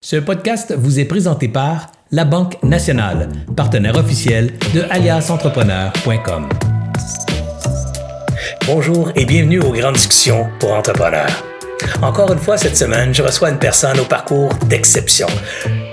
[0.00, 6.48] Ce podcast vous est présenté par La Banque Nationale, partenaire officiel de aliasentrepreneur.com.
[8.66, 11.44] Bonjour et bienvenue aux grandes discussions pour entrepreneurs.
[12.00, 15.26] Encore une fois, cette semaine, je reçois une personne au parcours d'exception.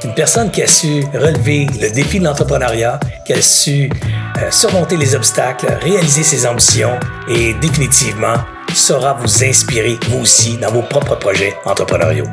[0.03, 3.89] Une personne qui a su relever le défi de l'entrepreneuriat, qui a su
[4.37, 8.35] euh, surmonter les obstacles, réaliser ses ambitions et définitivement
[8.71, 12.27] saura vous inspirer, vous aussi, dans vos propres projets entrepreneuriaux.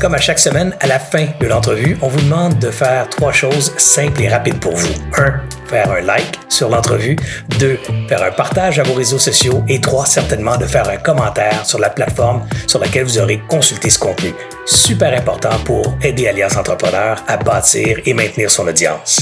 [0.00, 3.32] Comme à chaque semaine, à la fin de l'entrevue, on vous demande de faire trois
[3.32, 4.94] choses simples et rapides pour vous.
[5.16, 7.16] Un, faire un like sur l'entrevue.
[7.58, 9.62] Deux, faire un partage à vos réseaux sociaux.
[9.68, 13.90] Et trois, certainement de faire un commentaire sur la plateforme sur laquelle vous aurez consulté
[13.90, 14.32] ce contenu.
[14.66, 19.20] Super important pour aider Alias Entrepreneur à bâtir et maintenir son audience.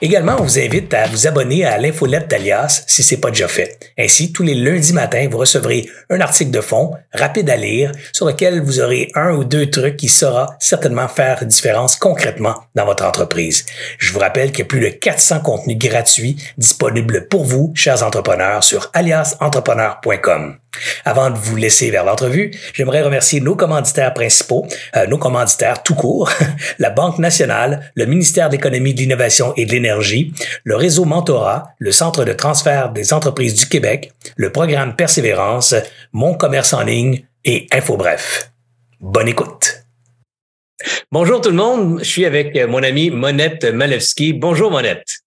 [0.00, 3.48] Également, on vous invite à vous abonner à l'infolette d'Alias si ce n'est pas déjà
[3.48, 3.78] fait.
[3.98, 8.26] Ainsi, tous les lundis matins, vous recevrez un article de fond rapide à lire sur
[8.26, 13.04] lequel vous aurez un ou deux trucs qui saura certainement faire différence concrètement dans votre
[13.04, 13.66] entreprise.
[13.98, 18.02] Je vous rappelle qu'il y a plus de 400 contenus gratuits disponibles pour vous, chers
[18.02, 20.58] entrepreneurs, sur aliasentrepreneur.com.
[21.04, 25.94] Avant de vous laisser vers l'entrevue, j'aimerais remercier nos commanditaires principaux, euh, nos commanditaires tout
[25.94, 26.30] court,
[26.78, 30.32] la Banque nationale, le ministère de l'Économie, de l'Innovation et de l'Énergie,
[30.64, 35.74] le réseau Mentorat, le Centre de transfert des entreprises du Québec, le programme Persévérance,
[36.12, 38.50] Mon commerce en ligne et InfoBref.
[39.00, 39.84] Bonne écoute.
[41.10, 44.32] Bonjour tout le monde, je suis avec mon amie Monette Malewski.
[44.32, 45.22] Bonjour Monette.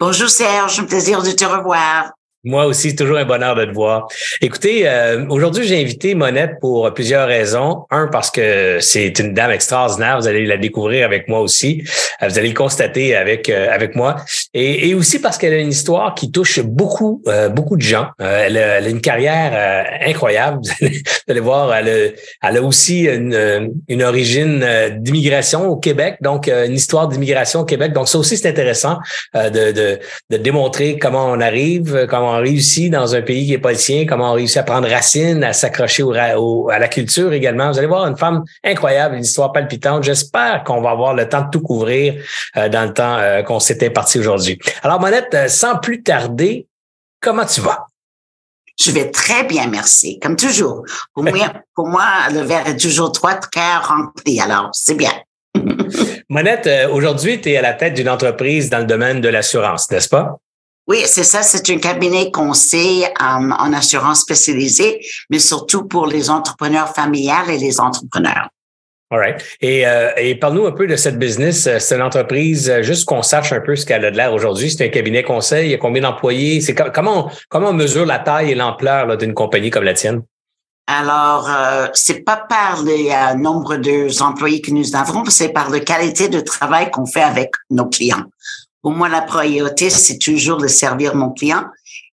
[0.00, 2.12] Bonjour Serge, un plaisir de te revoir.
[2.44, 4.06] Moi aussi, toujours un bonheur de te voir.
[4.40, 7.84] Écoutez, euh, aujourd'hui, j'ai invité Monette pour plusieurs raisons.
[7.90, 10.20] Un, parce que c'est une dame extraordinaire.
[10.20, 11.82] Vous allez la découvrir avec moi aussi.
[12.22, 14.16] Euh, vous allez le constater avec euh, avec moi.
[14.54, 18.06] Et, et aussi parce qu'elle a une histoire qui touche beaucoup beaucoup de gens.
[18.20, 20.60] Elle a, elle, a, une carrière incroyable.
[20.80, 24.64] Vous allez, voir, elle a, elle a aussi une, une origine
[24.98, 27.92] d'immigration au Québec, donc une histoire d'immigration au Québec.
[27.92, 28.98] Donc ça aussi, c'est intéressant
[29.34, 29.98] de, de,
[30.30, 33.78] de démontrer comment on arrive, comment on réussit dans un pays qui n'est pas le
[33.78, 37.70] sien, comment on réussit à prendre racine, à s'accrocher au, à la culture également.
[37.70, 40.04] Vous allez voir une femme incroyable, une histoire palpitante.
[40.04, 42.22] J'espère qu'on va avoir le temps de tout couvrir
[42.56, 44.58] euh, dans le temps euh, qu'on s'était parti aujourd'hui.
[44.82, 46.66] Alors, Monette, euh, sans plus tarder,
[47.20, 47.86] comment tu vas?
[48.78, 50.20] Je vais très bien, merci.
[50.20, 50.84] Comme toujours.
[51.14, 51.32] Pour moi,
[51.74, 54.40] pour moi le verre est toujours trois quarts rempli.
[54.40, 55.12] Alors, c'est bien.
[56.28, 60.08] Monette, aujourd'hui, tu es à la tête d'une entreprise dans le domaine de l'assurance, n'est-ce
[60.08, 60.38] pas?
[60.88, 61.42] Oui, c'est ça.
[61.42, 67.58] C'est un cabinet conseil um, en assurance spécialisée, mais surtout pour les entrepreneurs familiales et
[67.58, 68.48] les entrepreneurs.
[69.10, 69.42] All right.
[69.60, 71.68] Et, euh, et parle-nous un peu de cette business.
[71.78, 74.70] C'est une entreprise, euh, juste qu'on sache un peu ce qu'elle a de l'air aujourd'hui.
[74.70, 75.68] C'est un cabinet conseil.
[75.68, 76.60] Il y a combien d'employés?
[76.60, 80.22] C'est comment, comment on mesure la taille et l'ampleur d'une compagnie comme la tienne?
[80.90, 85.80] Alors, euh, c'est pas par le euh, nombre d'employés que nous avons, c'est par la
[85.80, 88.24] qualité de travail qu'on fait avec nos clients.
[88.88, 91.64] Pour moi, la priorité, c'est toujours de servir mon client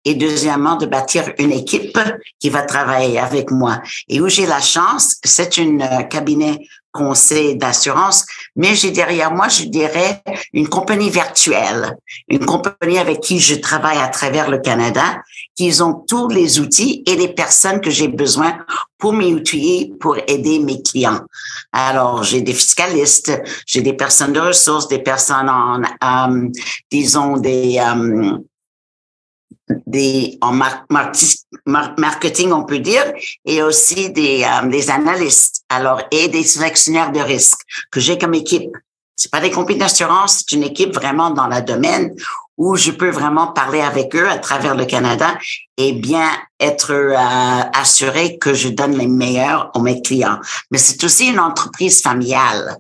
[0.07, 1.99] et deuxièmement, de bâtir une équipe
[2.41, 3.83] qui va travailler avec moi.
[4.09, 8.25] Et où j'ai la chance, c'est une euh, cabinet conseil d'assurance,
[8.57, 10.23] mais j'ai derrière moi, je dirais,
[10.55, 11.95] une compagnie virtuelle,
[12.29, 15.21] une compagnie avec qui je travaille à travers le Canada,
[15.55, 18.59] qui ont tous les outils et les personnes que j'ai besoin
[18.99, 21.21] pour m'outiller, pour aider mes clients.
[21.73, 23.33] Alors, j'ai des fiscalistes,
[23.67, 26.49] j'ai des personnes de ressources, des personnes en, euh,
[26.91, 27.79] disons, des...
[27.79, 28.39] Euh,
[29.87, 30.53] des en
[31.97, 33.05] marketing, on peut dire,
[33.45, 38.35] et aussi des, euh, des analystes, alors et des sélectionneurs de risques que j'ai comme
[38.35, 38.77] équipe.
[39.17, 42.15] C'est pas des compagnies d'assurance, c'est une équipe vraiment dans le domaine
[42.57, 45.37] où je peux vraiment parler avec eux à travers le Canada
[45.77, 46.29] et bien
[46.61, 50.39] être euh, assuré que je donne les meilleurs à mes clients.
[50.71, 52.77] Mais c'est aussi une entreprise familiale.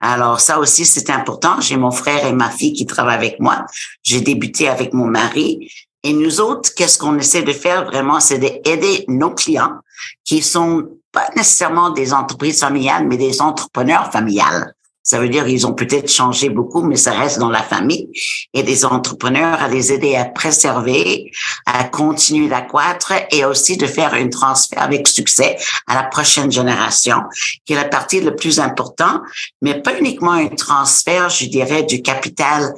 [0.00, 1.60] Alors ça aussi, c'est important.
[1.60, 3.64] J'ai mon frère et ma fille qui travaillent avec moi.
[4.02, 5.70] J'ai débuté avec mon mari
[6.04, 9.78] et nous autres, qu'est-ce qu'on essaie de faire vraiment, c'est d'aider nos clients
[10.22, 14.74] qui sont pas nécessairement des entreprises familiales, mais des entrepreneurs familiales.
[15.04, 18.08] Ça veut dire ils ont peut-être changé beaucoup, mais ça reste dans la famille.
[18.54, 21.30] Et des entrepreneurs à les aider à préserver,
[21.66, 25.56] à continuer d'accroître et aussi de faire un transfert avec succès
[25.86, 27.18] à la prochaine génération,
[27.66, 29.20] qui est la partie le plus importante,
[29.60, 32.72] mais pas uniquement un transfert, je dirais, du capital.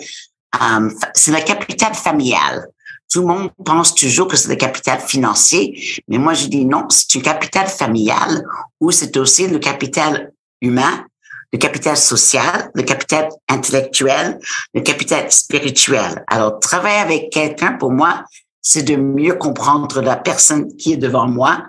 [0.60, 2.66] Euh, c'est le capital familial.
[3.12, 6.86] Tout le monde pense toujours que c'est le capital financier, mais moi je dis non,
[6.88, 8.44] c'est un capital familial
[8.80, 11.04] ou c'est aussi le capital humain,
[11.52, 14.38] le capital social, le capital intellectuel,
[14.74, 16.24] le capital spirituel.
[16.26, 18.24] Alors, travailler avec quelqu'un, pour moi,
[18.60, 21.62] c'est de mieux comprendre la personne qui est devant moi,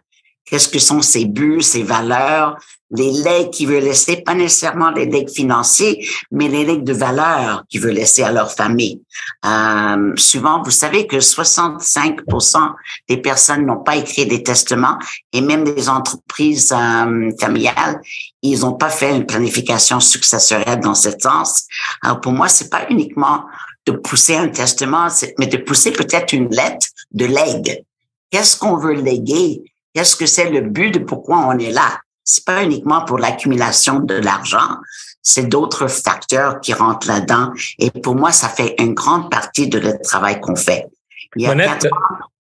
[0.46, 2.58] qu'est-ce que sont ses buts, ses valeurs,
[2.92, 7.64] les legs qu'ils veulent laisser, pas nécessairement les legs financiers, mais les legs de valeur
[7.70, 9.02] qu'ils veulent laisser à leur famille.
[9.46, 12.74] Euh, souvent, vous savez que 65%
[13.10, 14.98] des personnes n'ont pas écrit des testaments
[15.34, 18.00] et même les entreprises euh, familiales,
[18.42, 21.66] ils n'ont pas fait une planification successorale dans ce sens.
[22.02, 23.44] Alors pour moi, c'est pas uniquement
[23.86, 25.08] de pousser un testament,
[25.40, 27.84] mais de pousser peut-être une lettre de legs.
[28.30, 29.64] Qu'est-ce qu'on veut léguer?
[29.94, 32.02] Qu'est-ce que c'est le but de pourquoi on est là?
[32.28, 34.78] C'est pas uniquement pour l'accumulation de l'argent,
[35.22, 37.54] c'est d'autres facteurs qui rentrent là-dedans.
[37.80, 40.88] Et pour moi, ça fait une grande partie de le travail qu'on fait.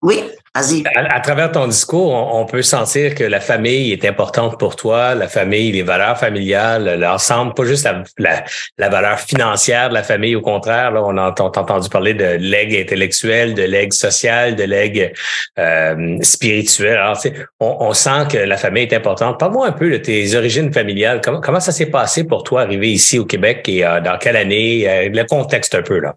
[0.01, 0.23] Oui.
[0.55, 0.83] Vas-y.
[0.95, 5.27] À, travers ton discours, on, peut sentir que la famille est importante pour toi, la
[5.27, 8.45] famille, les valeurs familiales, l'ensemble, pas juste la,
[8.77, 10.33] la, valeur financière de la famille.
[10.33, 15.11] Au contraire, là, on a, entendu parler de legs intellectuel, de legs social, de legs
[15.59, 16.99] euh, spirituel.
[16.99, 17.19] Alors,
[17.59, 19.37] on, on, sent que la famille est importante.
[19.37, 21.19] Parle-moi un peu de tes origines familiales.
[21.21, 24.37] Comment, comment ça s'est passé pour toi arriver ici au Québec et euh, dans quelle
[24.37, 24.87] année?
[24.87, 26.15] Euh, le contexte un peu là.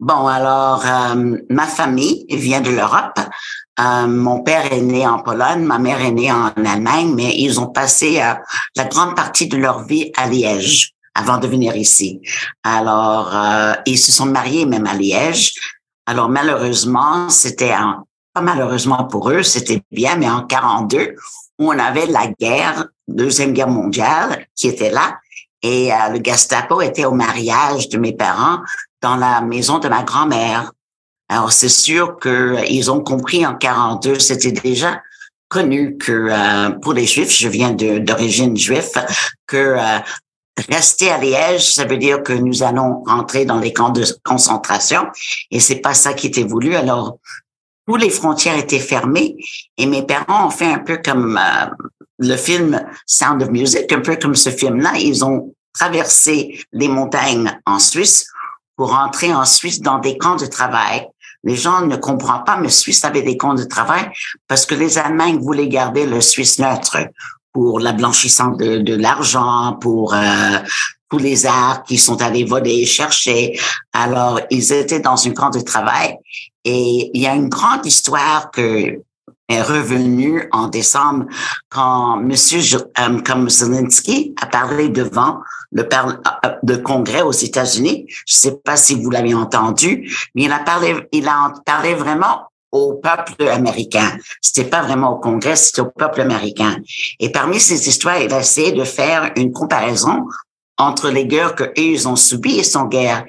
[0.00, 3.20] Bon, alors, euh, ma famille vient de l'Europe.
[3.78, 7.60] Euh, mon père est né en Pologne, ma mère est née en Allemagne, mais ils
[7.60, 8.32] ont passé euh,
[8.76, 12.22] la grande partie de leur vie à Liège avant de venir ici.
[12.62, 13.36] Alors,
[13.84, 15.52] ils se sont mariés même à Liège.
[16.06, 17.74] Alors, malheureusement, c'était
[18.32, 21.14] pas malheureusement pour eux, c'était bien, mais en 42,
[21.58, 25.18] on avait la guerre, deuxième guerre mondiale, qui était là.
[25.62, 28.60] Et le Gestapo était au mariage de mes parents
[29.02, 30.72] dans la maison de ma grand-mère.
[31.28, 35.00] Alors, c'est sûr qu'ils ont compris en 42, c'était déjà
[35.48, 38.90] connu que euh, pour les Juifs, je viens d'origine juive,
[39.46, 39.98] que euh,
[40.68, 45.06] rester à Liège, ça veut dire que nous allons rentrer dans les camps de concentration,
[45.50, 46.74] et c'est pas ça qui était voulu.
[46.74, 47.18] Alors,
[47.86, 49.36] toutes les frontières étaient fermées,
[49.76, 51.66] et mes parents ont fait un peu comme euh,
[52.18, 54.92] le film Sound of Music, un peu comme ce film-là.
[54.98, 58.26] Ils ont traversé les montagnes en Suisse
[58.80, 61.06] pour entrer en Suisse dans des camps de travail.
[61.44, 64.10] Les gens ne comprennent pas, mais Suisse avait des camps de travail
[64.48, 66.96] parce que les Allemands voulaient garder le Suisse neutre
[67.52, 70.58] pour la blanchissance de, de l'argent, pour euh,
[71.10, 73.60] tous les arts qui sont allés voler, chercher.
[73.92, 76.16] Alors, ils étaient dans un camp de travail
[76.64, 79.02] et il y a une grande histoire que
[79.50, 81.26] est revenue en décembre
[81.68, 82.60] quand Monsieur
[82.98, 85.40] euh, comme Zelensky a parlé devant
[85.72, 85.86] le,
[86.62, 88.06] de congrès aux États-Unis.
[88.08, 91.94] Je ne sais pas si vous l'avez entendu, mais il a parlé, il a parlé
[91.94, 94.16] vraiment au peuple américain.
[94.40, 96.76] C'était pas vraiment au Congrès, c'était au peuple américain.
[97.18, 100.26] Et parmi ces histoires, il a essayé de faire une comparaison
[100.78, 103.24] entre les guerres que ils ont subies et son guerre.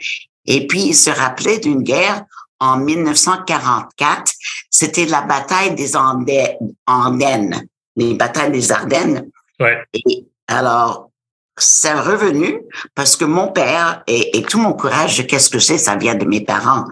[0.45, 2.23] Et puis, il se rappelait d'une guerre
[2.61, 4.31] en 1944.
[4.69, 7.67] C'était la bataille des Ardennes,
[7.97, 9.29] les batailles des Ardennes.
[9.59, 9.83] Ouais.
[9.93, 11.10] Et alors,
[11.57, 12.61] c'est revenu
[12.95, 16.41] parce que mon père et, tout mon courage, qu'est-ce que c'est, ça vient de mes
[16.41, 16.85] parents.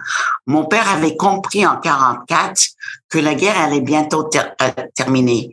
[0.46, 2.62] Mon père avait compris en 44
[3.10, 5.50] que la guerre allait bientôt euh, terminer.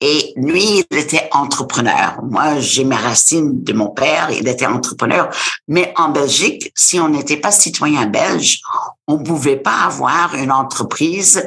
[0.00, 2.20] Et lui, il était entrepreneur.
[2.22, 5.30] Moi, j'ai mes racines de mon père, il était entrepreneur.
[5.68, 8.60] Mais en Belgique, si on n'était pas citoyen belge,
[9.06, 11.46] on pouvait pas avoir une entreprise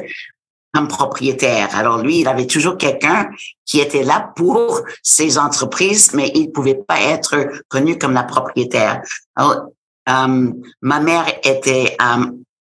[0.84, 1.74] propriétaire.
[1.74, 3.30] Alors lui, il avait toujours quelqu'un
[3.64, 9.00] qui était là pour ses entreprises, mais il pouvait pas être connu comme la propriétaire.
[9.38, 10.52] Euh,
[10.82, 12.26] ma mère était, euh,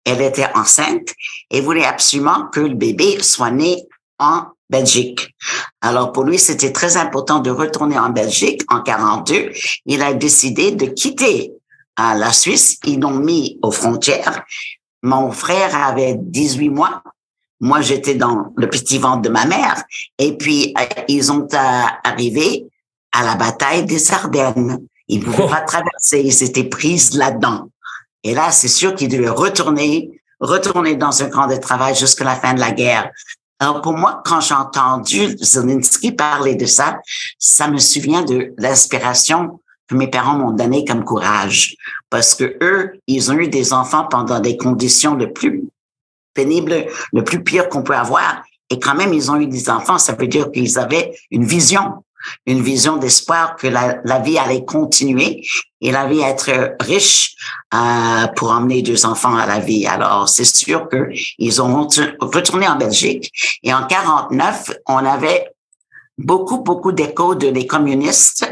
[0.05, 1.13] elle était enceinte
[1.49, 3.83] et voulait absolument que le bébé soit né
[4.19, 5.35] en Belgique.
[5.81, 9.51] Alors pour lui, c'était très important de retourner en Belgique en 42.
[9.85, 11.51] Il a décidé de quitter
[11.99, 12.77] euh, la Suisse.
[12.85, 14.43] Ils l'ont mis aux frontières.
[15.03, 17.03] Mon frère avait 18 mois
[17.61, 19.83] moi, j'étais dans le petit ventre de ma mère.
[20.17, 21.47] Et puis, euh, ils ont
[22.03, 22.65] arrivé
[23.11, 24.79] à la bataille des Ardennes.
[25.07, 25.47] Ils ne pouvaient oh.
[25.47, 26.21] pas traverser.
[26.21, 27.69] Ils étaient prises là-dedans.
[28.23, 32.35] Et là, c'est sûr qu'ils devaient retourner, retourner dans un camp de travail jusqu'à la
[32.35, 33.11] fin de la guerre.
[33.59, 36.99] Alors, pour moi, quand j'ai entendu Zelensky parler de ça,
[37.37, 41.75] ça me souvient de l'inspiration que mes parents m'ont donné comme courage.
[42.09, 45.63] Parce que eux, ils ont eu des enfants pendant des conditions de plus
[46.33, 48.43] pénible, le plus pire qu'on peut avoir.
[48.69, 52.05] Et quand même, ils ont eu des enfants, ça veut dire qu'ils avaient une vision,
[52.45, 55.43] une vision d'espoir que la, la, vie allait continuer
[55.81, 57.35] et la vie être riche
[57.73, 59.85] euh, pour emmener deux enfants à la vie.
[59.87, 61.87] Alors, c'est sûr que ils ont
[62.21, 63.31] retourné en Belgique.
[63.63, 65.47] Et en 49, on avait
[66.17, 68.45] beaucoup, beaucoup d'échos de les communistes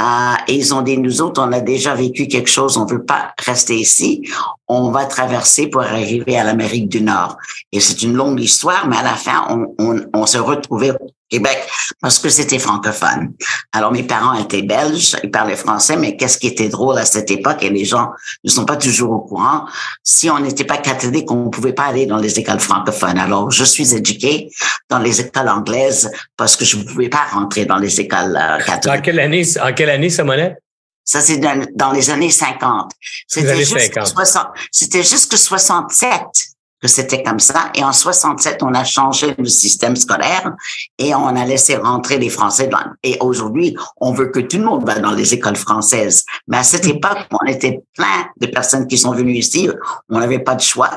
[0.00, 3.04] euh, et ils ont dit, nous autres, on a déjà vécu quelque chose, on veut
[3.04, 4.22] pas rester ici,
[4.66, 7.36] on va traverser pour arriver à l'Amérique du Nord.
[7.72, 10.92] Et c'est une longue histoire, mais à la fin, on, on, on se retrouvait
[11.32, 11.66] Québec
[12.00, 13.32] parce que c'était francophone.
[13.72, 17.30] Alors mes parents étaient belges, ils parlaient français, mais qu'est-ce qui était drôle à cette
[17.30, 18.10] époque et les gens
[18.44, 19.64] ne sont pas toujours au courant.
[20.02, 23.18] Si on n'était pas catholique, on ne pouvait pas aller dans les écoles francophones.
[23.18, 24.50] Alors je suis éduquée
[24.90, 28.58] dans les écoles anglaises parce que je ne pouvais pas rentrer dans les écoles euh,
[28.58, 29.00] catholiques.
[29.00, 30.58] En quelle année, en quelle année, Samonette?
[31.04, 32.92] Ça, c'est dans, les années 50.
[33.26, 33.64] C'était
[34.70, 36.20] C'était jusque 67
[36.82, 37.70] que c'était comme ça.
[37.74, 40.52] Et en 67, on a changé le système scolaire
[40.98, 42.66] et on a laissé rentrer les Français.
[42.66, 46.24] Dans, et aujourd'hui, on veut que tout le monde va dans les écoles françaises.
[46.48, 49.70] Mais à cette époque, on était plein de personnes qui sont venues ici.
[50.08, 50.90] On n'avait pas de choix.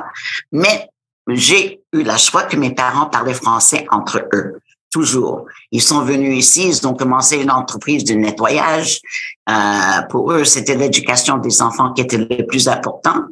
[0.52, 0.90] Mais
[1.28, 4.60] j'ai eu la choix que mes parents parlaient français entre eux
[4.92, 5.46] toujours.
[5.72, 9.02] Ils sont venus ici, ils ont commencé une entreprise de nettoyage.
[9.50, 13.26] Euh, pour eux, c'était l'éducation des enfants qui était le plus important.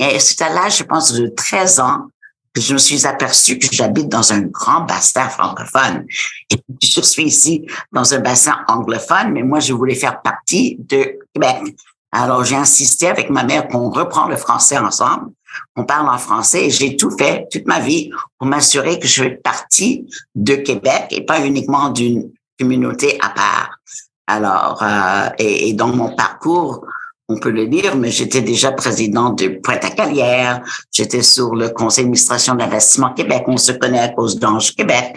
[0.00, 2.06] Et c'est à l'âge, je pense, de 13 ans
[2.52, 6.04] que je me suis aperçu que j'habite dans un grand bassin francophone.
[6.50, 11.18] Et je suis ici dans un bassin anglophone, mais moi, je voulais faire partie de
[11.32, 11.76] Québec.
[12.10, 15.30] Alors, j'ai insisté avec ma mère qu'on reprend le français ensemble
[15.76, 19.22] on parle en français et j'ai tout fait toute ma vie pour m'assurer que je
[19.22, 23.78] fais partie de Québec et pas uniquement d'une communauté à part.
[24.26, 26.86] Alors, euh, et, dans mon parcours,
[27.30, 32.56] on peut le dire, mais j'étais déjà présidente de Pointe-à-Calière, j'étais sur le conseil d'administration
[32.56, 35.16] d'investissement Québec, on se connaît à cause d'Ange Québec.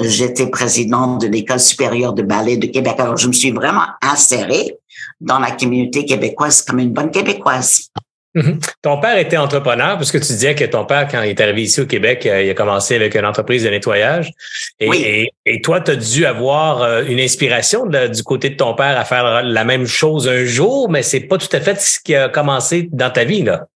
[0.00, 2.94] J'étais présidente de l'école supérieure de ballet de Québec.
[2.98, 4.78] Alors, je me suis vraiment insérée
[5.20, 7.90] dans la communauté québécoise comme une bonne québécoise.
[8.38, 8.60] Mhm.
[8.82, 11.62] Ton père était entrepreneur parce que tu disais que ton père, quand il est arrivé
[11.62, 14.30] ici au Québec, euh, il a commencé avec une entreprise de nettoyage.
[14.78, 18.96] Et, et, toi, tu as dû avoir euh, une inspiration du côté de ton père
[18.96, 22.14] à faire la même chose un jour, mais c'est pas tout à fait ce qui
[22.14, 23.66] a commencé dans ta vie, là.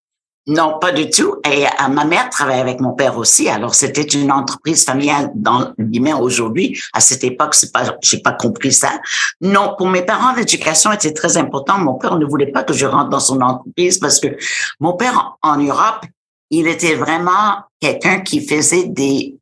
[0.49, 1.37] Non, pas du tout.
[1.49, 3.49] Et euh, ma mère travaillait avec mon père aussi.
[3.49, 6.81] Alors, c'était une entreprise familiale dans guillemets aujourd'hui.
[6.93, 9.01] À cette époque, c'est pas, j'ai pas compris ça.
[9.41, 11.83] Non, pour mes parents, l'éducation était très importante.
[11.83, 14.37] Mon père ne voulait pas que je rentre dans son entreprise parce que
[14.81, 16.05] mon père en Europe,
[16.51, 19.37] il était vraiment quelqu'un qui faisait des,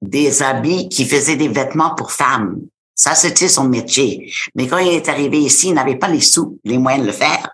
[0.00, 2.56] des habits, qui faisait des vêtements pour femmes.
[2.94, 4.32] Ça, c'était son métier.
[4.54, 7.12] Mais quand il est arrivé ici, il n'avait pas les sous, les moyens de le
[7.12, 7.50] faire.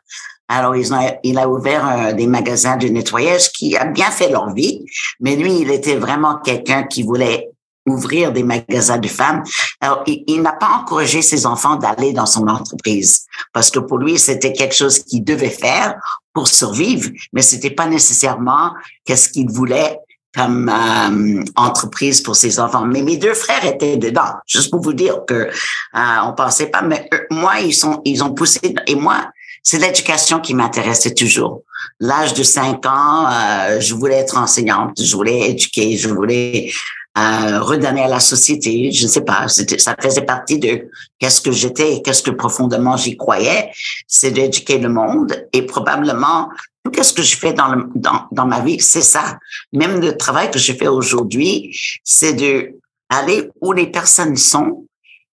[0.55, 4.85] Alors, il a ouvert euh, des magasins de nettoyage qui a bien fait leur vie,
[5.19, 7.49] mais lui, il était vraiment quelqu'un qui voulait
[7.87, 9.43] ouvrir des magasins de femmes.
[9.81, 14.19] Alors, il, n'a pas encouragé ses enfants d'aller dans son entreprise parce que pour lui,
[14.19, 15.95] c'était quelque chose qu'il devait faire
[16.35, 18.73] pour survivre, mais c'était pas nécessairement
[19.07, 19.99] qu'est-ce qu'il voulait
[20.37, 22.85] comme euh, entreprise pour ses enfants.
[22.85, 26.83] Mais mes deux frères étaient dedans, juste pour vous dire que euh, on pensait pas.
[26.83, 29.31] Mais moi, ils sont, ils ont poussé et moi,
[29.63, 31.63] c'est l'éducation qui m'intéressait toujours.
[32.01, 36.73] L'âge de cinq ans, euh, je voulais être enseignante, je voulais éduquer, je voulais
[37.17, 38.91] euh, redonner à la société.
[38.91, 40.89] Je ne sais pas, ça faisait partie de
[41.19, 43.71] qu'est-ce que j'étais et qu'est-ce que profondément j'y croyais.
[44.09, 46.49] C'est d'éduquer le monde et probablement
[46.91, 49.39] tout ce que je fais dans, le, dans, dans ma vie, c'est ça.
[49.73, 52.75] Même le travail que je fais aujourd'hui, c'est de
[53.09, 54.87] aller où les personnes sont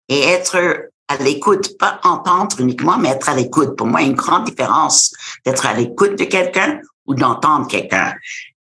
[0.09, 3.75] et être à l'écoute, pas entendre uniquement, mais être à l'écoute.
[3.75, 5.11] Pour moi, il y a une grande différence
[5.45, 8.13] d'être à l'écoute de quelqu'un ou d'entendre quelqu'un.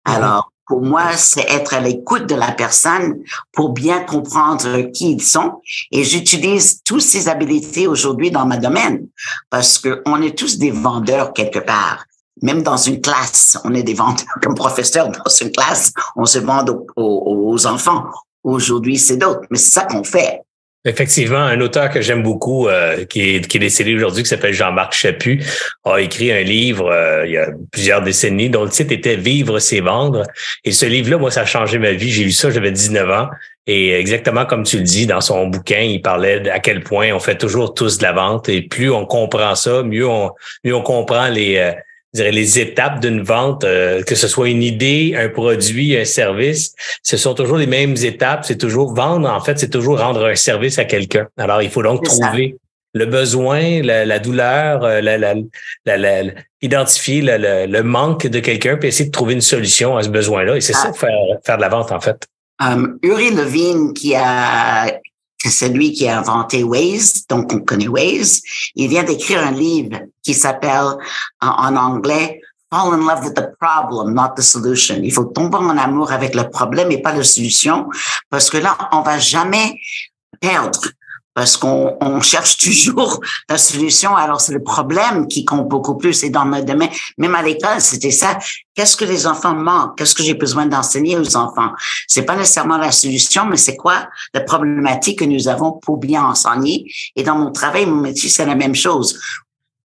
[0.07, 0.15] Mhm.
[0.15, 3.19] Alors, pour moi, c'est être à l'écoute de la personne
[3.53, 5.61] pour bien comprendre qui ils sont.
[5.91, 9.07] Et j'utilise toutes ces habiletés aujourd'hui dans ma domaine
[9.49, 12.05] parce que on est tous des vendeurs quelque part.
[12.41, 15.91] Même dans une classe, on est des vendeurs comme professeur dans une classe.
[16.15, 16.63] On se vend
[16.95, 18.05] aux, aux enfants.
[18.43, 20.41] Aujourd'hui, c'est d'autres, mais c'est ça qu'on fait.
[20.89, 24.53] Effectivement, un auteur que j'aime beaucoup, euh, qui, est, qui est décédé aujourd'hui, qui s'appelle
[24.53, 25.39] Jean-Marc Chaput,
[25.85, 29.59] a écrit un livre euh, il y a plusieurs décennies dont le titre était Vivre,
[29.59, 30.23] c'est vendre.
[30.65, 32.09] Et ce livre-là, moi, ça a changé ma vie.
[32.09, 33.27] J'ai lu ça, j'avais 19 ans.
[33.67, 37.19] Et exactement comme tu le dis, dans son bouquin, il parlait à quel point on
[37.19, 38.49] fait toujours tous de la vente.
[38.49, 40.31] Et plus on comprend ça, mieux on,
[40.63, 41.73] mieux on comprend les, euh,
[42.17, 46.73] dirais, les étapes d'une vente, euh, que ce soit une idée, un produit, un service,
[47.03, 48.45] ce sont toujours les mêmes étapes.
[48.45, 51.27] C'est toujours vendre, en fait, c'est toujours rendre un service à quelqu'un.
[51.37, 52.57] Alors, il faut donc trouver
[52.93, 56.23] le besoin, la, douleur, euh, la, la,
[56.61, 60.57] identifier le, manque de quelqu'un, puis essayer de trouver une solution à ce besoin-là.
[60.57, 60.93] Et c'est ça, ah.
[60.93, 61.11] faire,
[61.45, 62.27] faire de la vente, en fait.
[62.61, 64.87] Um, Uri Levine, qui a
[65.45, 68.41] c'est lui qui a inventé Waze, donc on connaît Waze.
[68.75, 70.97] Il vient d'écrire un livre qui s'appelle
[71.41, 72.41] en, anglais
[72.71, 75.01] Fall in love with the problem, not the solution.
[75.01, 77.89] Il faut tomber en amour avec le problème et pas la solution,
[78.29, 79.73] parce que là, on va jamais
[80.39, 80.79] perdre.
[81.39, 84.13] Parce qu'on on cherche toujours la solution.
[84.13, 86.21] Alors, c'est le problème qui compte beaucoup plus.
[86.25, 88.37] Et dans mon domaine, même à l'école, c'était ça.
[88.75, 89.97] Qu'est-ce que les enfants manquent?
[89.97, 91.71] Qu'est-ce que j'ai besoin d'enseigner aux enfants?
[92.09, 96.25] C'est pas nécessairement la solution, mais c'est quoi la problématique que nous avons pour bien
[96.25, 96.91] enseigner?
[97.15, 99.17] Et dans mon travail, mon métier, c'est la même chose.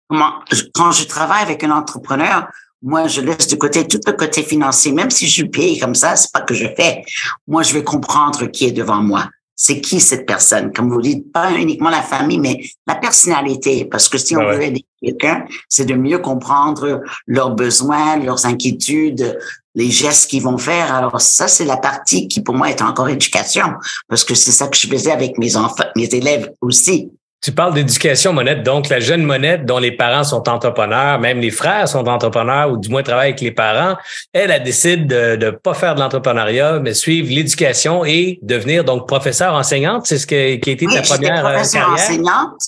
[0.09, 2.47] Quand je travaille avec un entrepreneur,
[2.81, 6.15] moi, je laisse de côté tout le côté financier, même si je paye comme ça,
[6.15, 7.03] c'est pas que je fais.
[7.45, 9.27] Moi, je vais comprendre qui est devant moi.
[9.63, 10.73] C'est qui cette personne?
[10.73, 13.85] Comme vous dites, pas uniquement la famille, mais la personnalité.
[13.85, 19.37] Parce que si on veut aider quelqu'un, c'est de mieux comprendre leurs besoins, leurs inquiétudes,
[19.75, 20.91] les gestes qu'ils vont faire.
[20.91, 23.67] Alors ça, c'est la partie qui pour moi est encore éducation,
[24.07, 27.11] parce que c'est ça que je faisais avec mes enfants, mes élèves aussi.
[27.41, 31.49] Tu parles d'éducation monette, donc la jeune monette dont les parents sont entrepreneurs, même les
[31.49, 33.97] frères sont entrepreneurs ou du moins travaillent avec les parents,
[34.31, 39.07] elle, elle décide de ne pas faire de l'entrepreneuriat, mais suivre l'éducation et devenir donc
[39.07, 40.05] professeur enseignante.
[40.05, 41.89] C'est ce qui a été ta première euh, carrière.
[41.89, 42.61] enseignante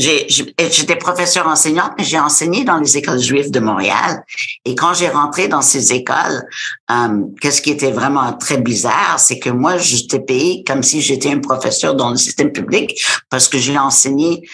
[0.00, 4.24] j'étais professeur enseignante, mais j'ai enseigné dans les écoles juives de Montréal.
[4.64, 6.42] Et quand j'ai rentré dans ces écoles,
[6.90, 11.30] euh, qu'est-ce qui était vraiment très bizarre, c'est que moi, j'étais payé comme si j'étais
[11.30, 14.48] un professeur dans le système public parce que j'ai enseigné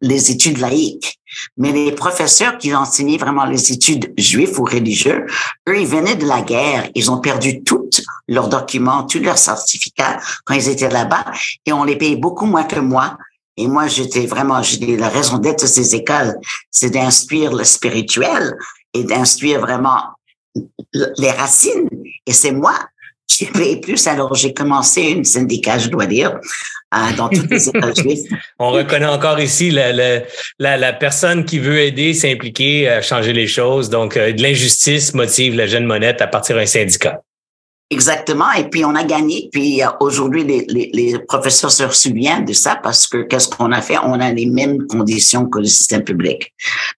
[0.00, 1.18] les études laïques.
[1.56, 5.22] Mais les professeurs qui enseignaient vraiment les études juives ou religieuses,
[5.68, 6.90] eux, ils venaient de la guerre.
[6.94, 7.88] Ils ont perdu tous
[8.28, 11.24] leurs documents, tous leurs certificats quand ils étaient là-bas
[11.64, 13.16] et on les payait beaucoup moins que moi
[13.56, 16.34] et moi, j'étais vraiment, j'ai la raison d'être de ces écoles,
[16.70, 18.56] c'est d'instruire le spirituel
[18.94, 20.00] et d'instruire vraiment
[21.18, 21.88] les racines.
[22.26, 22.74] Et c'est moi
[23.26, 24.06] qui payé plus.
[24.06, 26.38] Alors, j'ai commencé une syndicat, je dois dire,
[26.94, 28.24] euh, dans toutes les écoles juives.
[28.58, 33.46] On reconnaît encore ici la, la, la, personne qui veut aider, s'impliquer, à changer les
[33.46, 33.90] choses.
[33.90, 37.22] Donc, euh, de l'injustice motive la jeune monette à partir d'un syndicat.
[37.90, 38.50] Exactement.
[38.52, 39.50] Et puis, on a gagné.
[39.52, 43.70] Puis, euh, aujourd'hui, les, les, les, professeurs se souviennent de ça parce que qu'est-ce qu'on
[43.72, 43.98] a fait?
[44.02, 46.54] On a les mêmes conditions que le système public.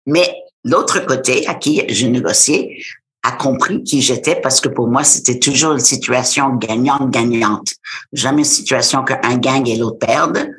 [0.06, 2.78] Mais l'autre côté, à qui j'ai négocié,
[3.24, 7.74] a compris qui j'étais parce que pour moi, c'était toujours une situation gagnante-gagnante.
[8.12, 10.50] Jamais une situation qu'un gagne et l'autre perde.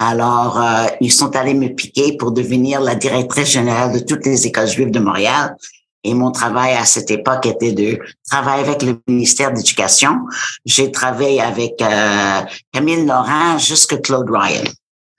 [0.00, 4.46] Alors, euh, ils sont allés me piquer pour devenir la directrice générale de toutes les
[4.46, 5.56] écoles juives de Montréal.
[6.08, 7.98] Et mon travail à cette époque était de
[8.30, 10.16] travailler avec le ministère d'éducation.
[10.64, 12.40] J'ai travaillé avec euh,
[12.72, 14.64] Camille Laurent jusqu'à Claude Ryan.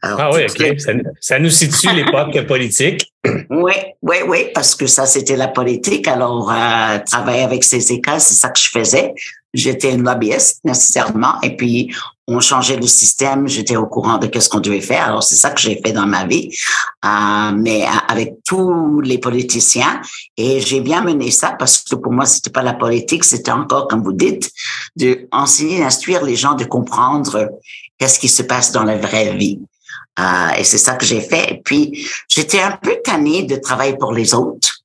[0.02, 0.80] ah oui, OK.
[1.20, 3.14] Ça, nous situe l'époque politique.
[3.52, 6.08] Oui, oui, oui, parce que ça, c'était la politique.
[6.08, 9.14] Alors, euh, travailler avec ces écoles, c'est ça que je faisais.
[9.54, 11.40] J'étais une lobbyiste nécessairement.
[11.44, 11.94] Et puis,
[12.30, 15.06] on changeait le système, j'étais au courant de qu'est-ce qu'on devait faire.
[15.06, 16.56] Alors c'est ça que j'ai fait dans ma vie,
[17.04, 20.00] euh, mais avec tous les politiciens.
[20.38, 23.88] Et j'ai bien mené ça parce que pour moi c'était pas la politique, c'était encore
[23.88, 24.52] comme vous dites,
[24.96, 27.50] de enseigner, d'instruire les gens, de comprendre
[27.98, 29.60] qu'est-ce qui se passe dans la vraie vie.
[30.20, 31.54] Euh, et c'est ça que j'ai fait.
[31.54, 34.76] Et puis j'étais un peu tannée de travailler pour les autres.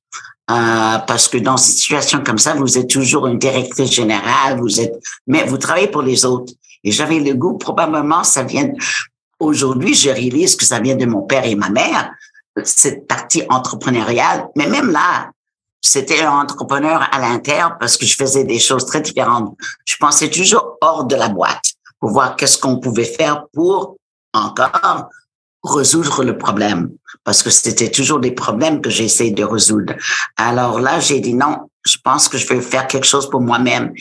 [0.51, 4.79] Euh, parce que dans une situation comme ça, vous êtes toujours une directrice générale, vous
[4.79, 4.93] êtes,
[5.25, 6.53] mais vous travaillez pour les autres.
[6.85, 8.71] Et j'avais le goût, probablement, ça vient,
[9.39, 12.11] aujourd'hui, je réalise que ça vient de mon père et ma mère,
[12.63, 14.47] cette partie entrepreneuriale.
[14.55, 15.31] Mais même là,
[15.81, 19.57] c'était un entrepreneur à l'interne parce que je faisais des choses très différentes.
[19.85, 23.97] Je pensais toujours hors de la boîte pour voir qu'est-ce qu'on pouvait faire pour
[24.33, 25.09] encore
[25.63, 26.91] résoudre le problème
[27.23, 29.93] parce que c'était toujours des problèmes que j'essayais de résoudre.
[30.37, 33.91] Alors là, j'ai dit non, je pense que je vais faire quelque chose pour moi-même.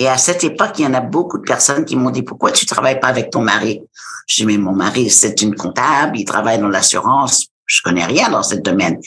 [0.00, 2.52] Et à cette époque, il y en a beaucoup de personnes qui m'ont dit, pourquoi
[2.52, 3.82] tu travailles pas avec ton mari?
[4.26, 7.48] J'ai dit, mais mon mari, c'est une comptable, il travaille dans l'assurance.
[7.66, 8.98] Je connais rien dans ce domaine.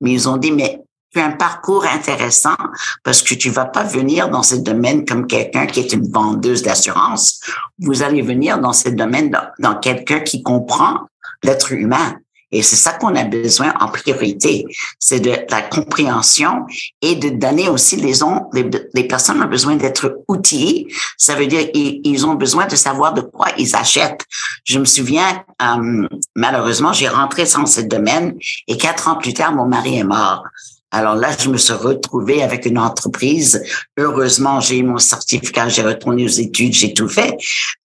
[0.00, 0.80] Mais ils ont dit, mais
[1.12, 2.56] tu as un parcours intéressant
[3.04, 6.62] parce que tu vas pas venir dans ce domaine comme quelqu'un qui est une vendeuse
[6.62, 7.38] d'assurance.
[7.78, 11.06] Vous allez venir dans ce domaine dans quelqu'un qui comprend
[11.44, 12.16] l'être humain.
[12.52, 14.64] Et c'est ça qu'on a besoin en priorité,
[14.98, 16.66] c'est de la compréhension
[17.00, 20.88] et de donner aussi les ont les, personnes ont besoin d'être outillées.
[21.16, 24.24] Ça veut dire ils, ont besoin de savoir de quoi ils achètent.
[24.64, 28.36] Je me souviens, euh, malheureusement, j'ai rentré dans ce domaine
[28.66, 30.44] et quatre ans plus tard, mon mari est mort.
[30.92, 33.62] Alors là, je me suis retrouvée avec une entreprise.
[33.96, 37.36] Heureusement, j'ai eu mon certificat, j'ai retourné aux études, j'ai tout fait.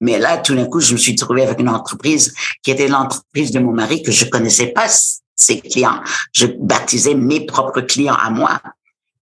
[0.02, 3.52] Mais là, tout d'un coup, je me suis trouvée avec une entreprise qui était l'entreprise
[3.52, 4.88] de mon mari que je connaissais pas
[5.36, 6.02] ses clients.
[6.32, 8.60] Je baptisais mes propres clients à moi.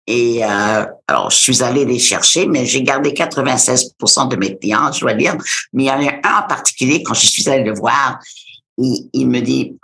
[0.06, 4.92] Et euh, alors, je suis allée les chercher, mais j'ai gardé 96% de mes clients,
[4.92, 5.36] je dois dire.
[5.74, 8.20] Mais il y en a un en particulier, quand je suis allée le voir,
[8.78, 9.76] il, il me dit,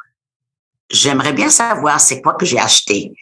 [0.90, 3.14] j'aimerais bien savoir c'est quoi que j'ai acheté.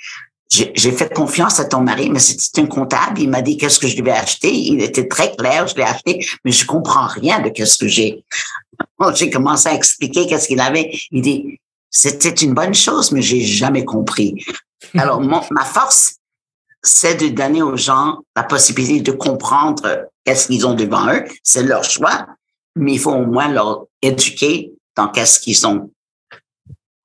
[0.50, 3.20] J'ai fait confiance à ton mari, mais c'était un comptable.
[3.20, 4.54] Il m'a dit qu'est-ce que je devais acheter?
[4.54, 8.24] Il était très clair, je l'ai acheté, mais je comprends rien de qu'est-ce que j'ai.
[9.16, 10.92] J'ai commencé à expliquer qu'est-ce qu'il avait.
[11.12, 14.46] Il dit, c'était une bonne chose, mais j'ai jamais compris.
[14.98, 16.16] Alors, ma force,
[16.84, 21.26] c'est de donner aux gens la possibilité de comprendre qu'est-ce qu'ils ont devant eux.
[21.44, 22.28] C'est leur choix,
[22.76, 25.92] mais il faut au moins leur éduquer dans qu'est-ce qu'ils ont.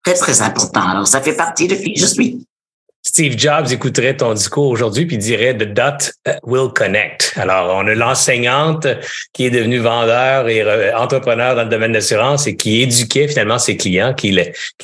[0.05, 0.87] Très, très important.
[0.87, 2.47] Alors, ça fait partie de qui je suis.
[3.11, 6.13] Steve Jobs écouterait ton discours aujourd'hui puis dirait The dot
[6.45, 7.33] will connect.
[7.35, 8.87] Alors, on a l'enseignante
[9.33, 13.77] qui est devenue vendeur et entrepreneur dans le domaine d'assurance et qui éduquait finalement ses
[13.77, 14.31] clients, qui,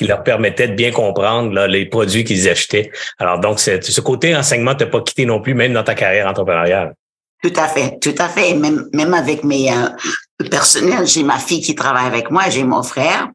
[0.01, 2.91] leur permettait de bien comprendre les produits qu'ils achetaient.
[3.17, 6.95] Alors, donc, ce côté enseignement t'a pas quitté non plus, même dans ta carrière entrepreneuriale.
[7.41, 8.55] Tout à fait, tout à fait.
[8.55, 12.83] Même, même avec mes euh, personnels, j'ai ma fille qui travaille avec moi, j'ai mon
[12.83, 13.29] frère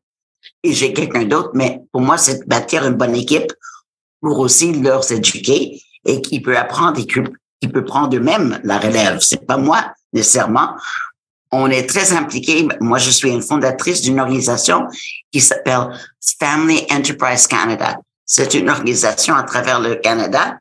[0.63, 3.51] et j'ai quelqu'un d'autre, mais pour moi, c'est de bâtir une bonne équipe
[4.23, 9.19] pour aussi leur éduquer et qui peut apprendre et qui peut prendre eux-mêmes la relève.
[9.21, 10.77] C'est pas moi nécessairement.
[11.51, 12.67] On est très impliqué.
[12.81, 14.87] Moi, je suis une fondatrice d'une organisation
[15.31, 15.89] qui s'appelle
[16.39, 17.99] Family Enterprise Canada.
[18.25, 20.59] C'est une organisation à travers le Canada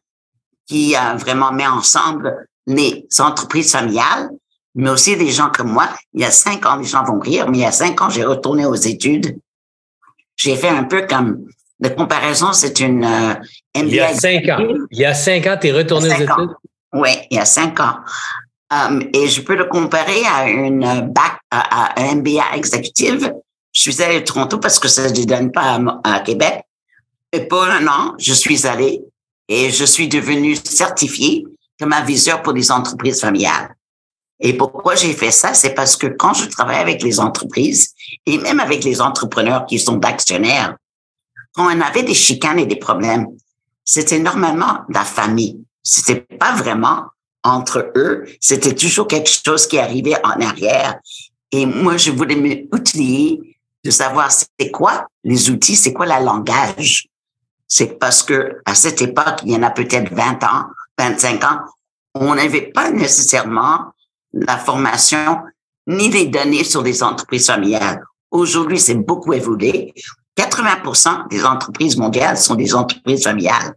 [0.68, 4.30] qui a vraiment mis ensemble les entreprises familiales,
[4.76, 5.88] mais aussi des gens comme moi.
[6.14, 8.10] Il y a cinq ans, les gens vont rire, mais il y a cinq ans,
[8.10, 9.40] j'ai retourné aux études.
[10.36, 11.46] J'ai fait un peu comme
[11.82, 13.34] de comparaison, c'est une euh,
[13.76, 13.88] MBA.
[13.88, 14.60] Il y a cinq ans.
[14.92, 16.56] Il y a cinq ans, tu es retourné aux études?
[16.94, 17.96] Oui, il y a cinq ans.
[18.72, 23.34] Um, et je peux le comparer à une bac, à, un MBA exécutive.
[23.74, 26.64] Je suis allé à Toronto parce que ça ne donne pas à, Québec.
[27.34, 29.02] Et pour un an, je suis allé
[29.48, 31.46] et je suis devenu certifié
[31.80, 33.76] comme aviseur pour les entreprises familiales.
[34.40, 35.54] Et pourquoi j'ai fait ça?
[35.54, 37.94] C'est parce que quand je travaille avec les entreprises
[38.26, 40.76] et même avec les entrepreneurs qui sont actionnaires,
[41.54, 43.28] quand on avait des chicanes et des problèmes,
[43.84, 45.64] c'était normalement la famille.
[45.84, 47.06] C'était pas vraiment
[47.44, 48.26] entre eux.
[48.40, 51.00] C'était toujours quelque chose qui arrivait en arrière.
[51.52, 57.08] Et moi, je voulais m'utiliser de savoir c'est quoi les outils, c'est quoi la langage.
[57.68, 60.66] C'est parce que à cette époque, il y en a peut-être 20 ans,
[60.98, 61.60] 25 ans,
[62.14, 63.94] on n'avait pas nécessairement
[64.34, 65.38] la formation
[65.88, 68.04] ni les données sur les entreprises familiales.
[68.30, 69.94] Aujourd'hui, c'est beaucoup évolué.
[70.38, 73.76] 80% des entreprises mondiales sont des entreprises familiales.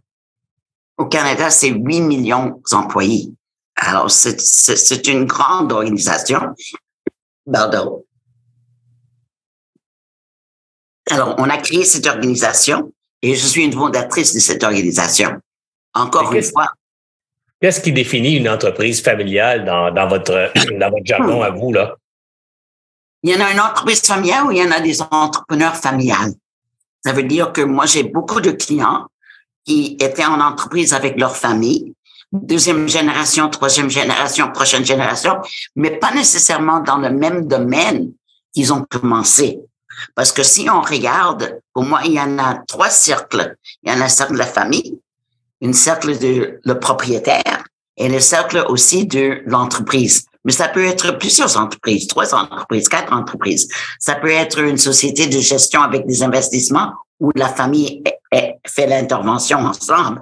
[0.97, 3.33] Au Canada, c'est 8 millions d'employés.
[3.75, 6.39] Alors, c'est une grande organisation.
[7.51, 8.05] Pardon.
[11.11, 12.91] Alors, on a créé cette organisation
[13.21, 15.39] et je suis une fondatrice de cette organisation.
[15.93, 16.67] Encore une fois.
[17.61, 21.95] Qu'est-ce qui définit une entreprise familiale dans, dans, votre, dans votre jargon à vous, là?
[23.23, 26.33] Il y en a une entreprise familiale ou il y en a des entrepreneurs familiales?
[27.05, 29.05] Ça veut dire que moi, j'ai beaucoup de clients
[29.63, 31.93] qui étaient en entreprise avec leur famille,
[32.31, 35.37] deuxième génération, troisième génération, prochaine génération,
[35.75, 38.11] mais pas nécessairement dans le même domaine
[38.55, 39.59] qu'ils ont commencé.
[40.15, 43.55] Parce que si on regarde, pour moi, il y en a trois cercles.
[43.83, 44.99] Il y en a un cercle de la famille,
[45.63, 47.63] un cercle de le propriétaire
[47.97, 50.25] et le cercle aussi de l'entreprise.
[50.45, 53.67] Mais ça peut être plusieurs entreprises, trois entreprises, quatre entreprises.
[53.99, 58.03] Ça peut être une société de gestion avec des investissements où la famille
[58.67, 60.21] fait l'intervention ensemble.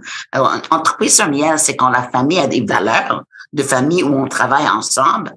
[0.71, 5.33] Entreprise familiale, c'est quand la famille a des valeurs de famille où on travaille ensemble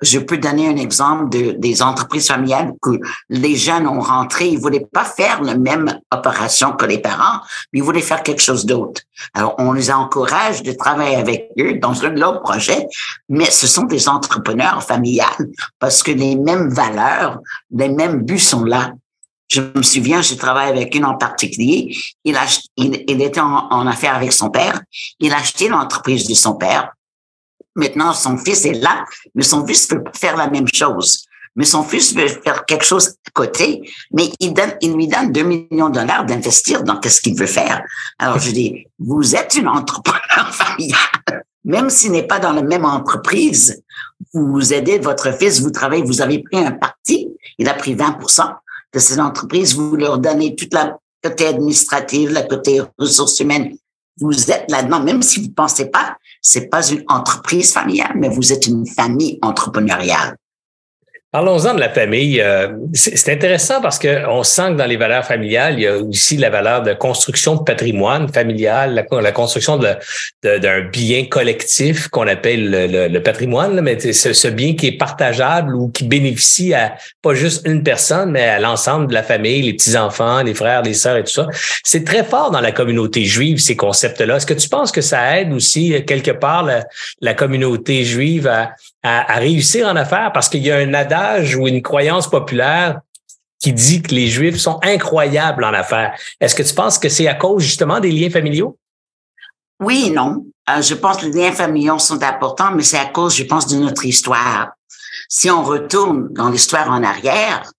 [0.00, 4.58] je peux donner un exemple de, des entreprises familiales que les jeunes ont rentré, ils
[4.58, 7.40] voulaient pas faire la même opération que les parents,
[7.72, 9.02] mais ils voulaient faire quelque chose d'autre.
[9.34, 12.86] Alors, on les encourage de travailler avec eux dans un autre projet,
[13.28, 17.38] mais ce sont des entrepreneurs familiales parce que les mêmes valeurs,
[17.70, 18.92] les mêmes buts sont là.
[19.48, 21.96] Je me souviens, j'ai travaillé avec une en particulier.
[22.22, 22.38] Il,
[22.76, 24.82] il, était en, en affaire avec son père.
[25.20, 26.90] Il a acheté l'entreprise de son père
[27.78, 29.04] Maintenant, son fils est là,
[29.36, 31.24] mais son fils peut faire la même chose.
[31.54, 35.42] Mais son fils veut faire quelque chose à côté, mais il, donne, lui donne 2
[35.42, 37.82] millions de dollars d'investir dans ce qu'il veut faire.
[38.18, 41.44] Alors, je dis, vous êtes une entrepreneur familiale.
[41.64, 43.80] Même s'il n'est pas dans la même entreprise,
[44.34, 48.54] vous aidez votre fils, vous travaillez, vous avez pris un parti, il a pris 20%
[48.92, 53.76] de cette entreprise, vous leur donnez toute la côté administrative, la côté ressources humaines.
[54.20, 58.52] Vous êtes là-dedans, même si vous pensez pas c'est pas une entreprise familiale, mais vous
[58.52, 60.36] êtes une famille entrepreneuriale.
[61.30, 62.40] Parlons-en de la famille.
[62.40, 66.38] Euh, c'est intéressant parce qu'on sent que dans les valeurs familiales, il y a aussi
[66.38, 72.70] la valeur de construction de patrimoine familial, la, construction d'un bien collectif qu'on appelle
[73.12, 77.66] le, patrimoine, mais ce, ce, bien qui est partageable ou qui bénéficie à pas juste
[77.66, 81.24] une personne, mais à l'ensemble de la famille, les petits-enfants, les frères, les sœurs et
[81.24, 81.46] tout ça.
[81.84, 84.36] C'est très fort dans la communauté juive, ces concepts-là.
[84.36, 86.66] Est-ce que tu penses que ça aide aussi quelque part
[87.20, 91.68] la communauté juive à à, réussir en affaires parce qu'il y a un adage ou
[91.68, 93.00] une croyance populaire
[93.60, 96.16] qui dit que les Juifs sont incroyables en affaires.
[96.40, 98.78] Est-ce que tu penses que c'est à cause justement des liens familiaux?
[99.80, 100.46] Oui et non.
[100.70, 103.66] Euh, je pense que les liens familiaux sont importants, mais c'est à cause, je pense,
[103.66, 104.72] de notre histoire.
[105.28, 107.70] Si on retourne dans l'histoire en arrière,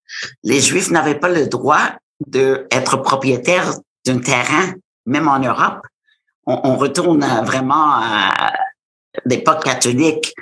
[0.43, 1.93] les Juifs n'avaient pas le droit
[2.25, 3.73] d'être propriétaires
[4.05, 4.73] d'un terrain,
[5.05, 5.81] même en Europe.
[6.45, 8.53] On, on retourne vraiment à
[9.25, 10.33] l'époque catholique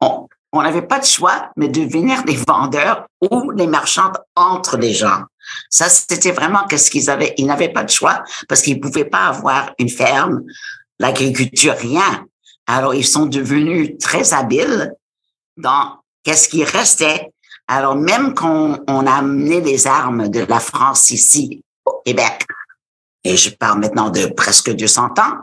[0.00, 4.92] on n'avait pas de choix, mais de devenir des vendeurs ou des marchandes entre les
[4.92, 5.22] gens.
[5.70, 7.34] Ça, c'était vraiment qu'est-ce qu'ils avaient.
[7.36, 10.42] Ils n'avaient pas de choix parce qu'ils pouvaient pas avoir une ferme,
[10.98, 12.26] l'agriculture, rien.
[12.66, 14.92] Alors, ils sont devenus très habiles
[15.56, 17.30] dans qu'est-ce qui restait.
[17.68, 22.44] Alors, même quand on a amené les armes de la France ici, au Québec,
[23.24, 25.38] et je parle maintenant de presque 200 ans,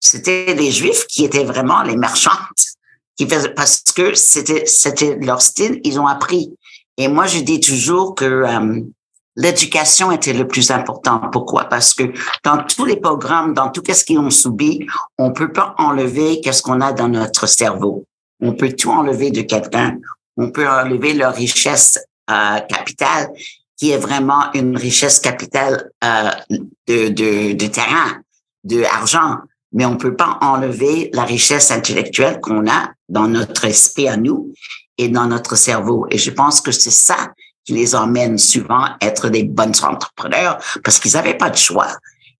[0.00, 2.34] c'était les Juifs qui étaient vraiment les marchandes
[3.54, 6.54] parce que c'était c'était leur style, ils ont appris.
[6.98, 8.80] Et moi, je dis toujours que euh,
[9.36, 11.20] l'éducation était le plus important.
[11.30, 11.64] Pourquoi?
[11.64, 12.04] Parce que
[12.42, 14.86] dans tous les programmes, dans tout ce qu'ils ont subi,
[15.18, 18.04] on peut pas enlever qu'est-ce qu'on a dans notre cerveau.
[18.40, 19.98] On peut tout enlever de quelqu'un.
[20.36, 21.98] On peut enlever leur richesse
[22.30, 23.28] euh, capitale,
[23.78, 26.30] qui est vraiment une richesse capitale euh,
[26.88, 28.20] de, de, de terrain,
[28.64, 29.36] de argent
[29.76, 34.52] mais on peut pas enlever la richesse intellectuelle qu'on a dans notre esprit à nous
[34.96, 36.06] et dans notre cerveau.
[36.10, 40.58] Et je pense que c'est ça qui les emmène souvent à être des bons entrepreneurs
[40.82, 41.88] parce qu'ils n'avaient pas de choix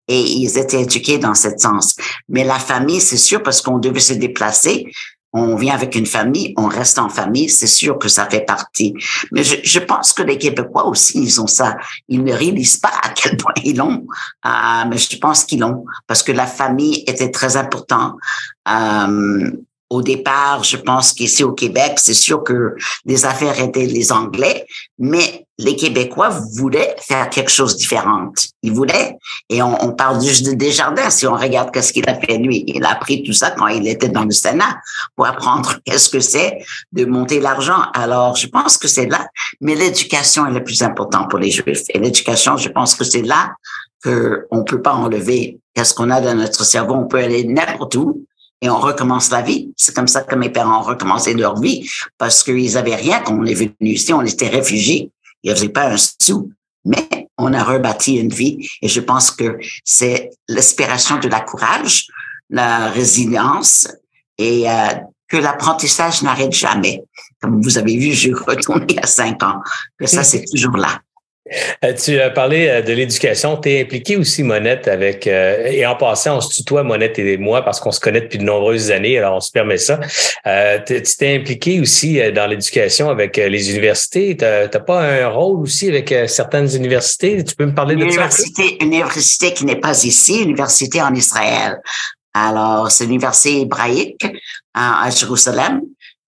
[0.09, 1.97] et ils étaient éduqués dans ce sens.
[2.29, 4.91] Mais la famille, c'est sûr, parce qu'on devait se déplacer,
[5.33, 8.95] on vient avec une famille, on reste en famille, c'est sûr que ça fait partie.
[9.33, 11.77] Mais je, je, pense que les Québécois aussi, ils ont ça.
[12.09, 14.07] Ils ne réalisent pas à quel point ils l'ont,
[14.47, 18.15] euh, mais je pense qu'ils l'ont parce que la famille était très importante.
[18.69, 19.51] Euh,
[19.91, 24.67] au départ, je pense qu'ici au Québec, c'est sûr que les affaires étaient les Anglais,
[24.99, 28.31] mais les Québécois voulaient faire quelque chose de différent.
[28.63, 29.17] Ils voulaient,
[29.49, 32.65] et on, parle juste de Desjardins, si on regarde qu'est-ce qu'il a fait lui.
[32.67, 34.77] Il a appris tout ça quand il était dans le Sénat
[35.15, 36.59] pour apprendre qu'est-ce que c'est
[36.93, 37.83] de monter l'argent.
[37.95, 39.29] Alors, je pense que c'est là,
[39.61, 41.85] mais l'éducation est le plus important pour les Juifs.
[41.91, 43.53] Et l'éducation, je pense que c'est là
[44.03, 46.95] que on peut pas enlever qu'est-ce qu'on a dans notre cerveau.
[46.95, 48.27] On peut aller n'importe où,
[48.63, 49.73] et on recommence la vie.
[49.77, 51.89] C'est comme ça que mes parents ont recommencé leur vie
[52.19, 54.13] parce qu'ils avaient rien quand on est venu ici.
[54.13, 55.11] On était réfugiés.
[55.43, 56.51] Il n'y avait pas un sou.
[56.85, 62.07] Mais on a rebâti une vie et je pense que c'est l'inspiration de la courage,
[62.49, 63.89] la résilience
[64.39, 64.89] et euh,
[65.29, 67.03] que l'apprentissage n'arrête jamais.
[67.41, 69.61] Comme vous avez vu, j'ai retourné à cinq ans,
[69.99, 71.01] que ça, c'est toujours là.
[71.85, 73.57] Euh, tu as parlé euh, de l'éducation.
[73.57, 77.37] Tu es impliqué aussi, Monette, avec, euh, et en passant, on se tutoie, Monette et
[77.37, 80.01] moi, parce qu'on se connaît depuis de nombreuses années, alors on se permet ça.
[80.87, 84.37] tu t'es impliqué aussi dans l'éducation avec les universités.
[84.37, 87.43] Tu n'as pas un rôle aussi avec certaines universités?
[87.45, 88.63] Tu peux me parler de université, ça?
[88.81, 91.81] Une université qui n'est pas ici, une université en Israël.
[92.35, 94.27] Alors, c'est l'université hébraïque
[94.75, 95.81] à Jérusalem.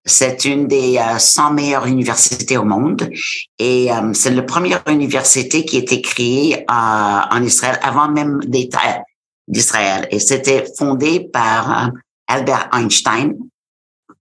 [0.05, 3.09] C'est une des 100 euh, meilleures universités au monde
[3.57, 8.39] et euh, c'est la première université qui a été créée euh, en Israël avant même
[8.47, 9.03] l'État
[9.47, 10.07] d'Israël.
[10.11, 11.91] Et c'était fondé par
[12.27, 13.35] Albert Einstein,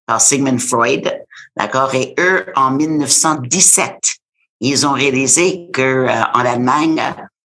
[0.05, 1.13] par Sigmund Freud,
[1.57, 1.95] d'accord?
[1.95, 3.95] Et eux, en 1917,
[4.61, 7.01] ils ont réalisé que en Allemagne,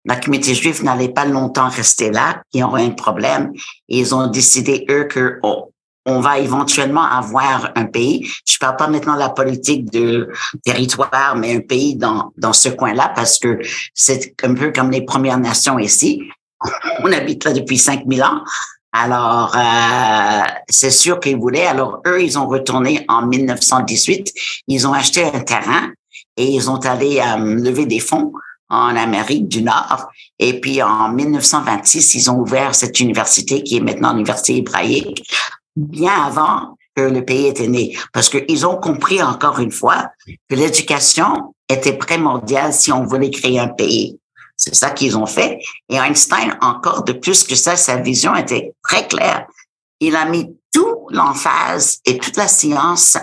[0.06, 3.54] la communauté juive n'allait pas longtemps rester là, qu'ils aurait un problème.
[3.88, 5.71] Ils ont décidé, eux, que oh,
[6.06, 8.28] on va éventuellement avoir un pays.
[8.50, 10.30] Je parle pas maintenant de la politique de
[10.64, 13.60] territoire, mais un pays dans, dans ce coin-là parce que
[13.94, 16.24] c'est un peu comme les Premières Nations ici.
[17.04, 18.42] On habite là depuis 5000 ans.
[18.94, 21.68] Alors, euh, c'est sûr qu'ils voulaient.
[21.68, 24.34] Alors, eux, ils ont retourné en 1918.
[24.68, 25.92] Ils ont acheté un terrain
[26.36, 28.34] et ils ont allé euh, lever des fonds
[28.70, 30.10] en Amérique du Nord.
[30.40, 35.24] Et puis, en 1926, ils ont ouvert cette université qui est maintenant l'université hébraïque
[35.76, 40.56] bien avant que le pays était né, parce qu'ils ont compris encore une fois que
[40.56, 44.20] l'éducation était primordiale si on voulait créer un pays.
[44.58, 45.60] C'est ça qu'ils ont fait.
[45.90, 49.48] Et Einstein, encore de plus que ça, sa vision était très claire.
[50.00, 53.18] Il a mis tout l'emphase et toute la science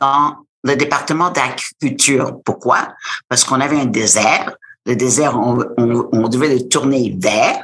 [0.00, 2.40] dans le département d'agriculture.
[2.44, 2.88] Pourquoi?
[3.28, 4.56] Parce qu'on avait un désert.
[4.86, 7.62] Le désert, on, on, devait le tourner vert.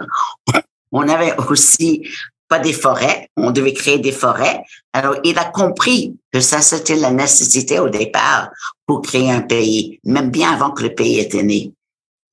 [0.93, 2.07] On avait aussi
[2.53, 3.31] pas des forêts.
[3.39, 4.63] On devait créer des forêts.
[4.93, 8.51] Alors, il a compris que ça, c'était la nécessité au départ
[8.87, 11.73] pour créer un pays, même bien avant que le pays était né.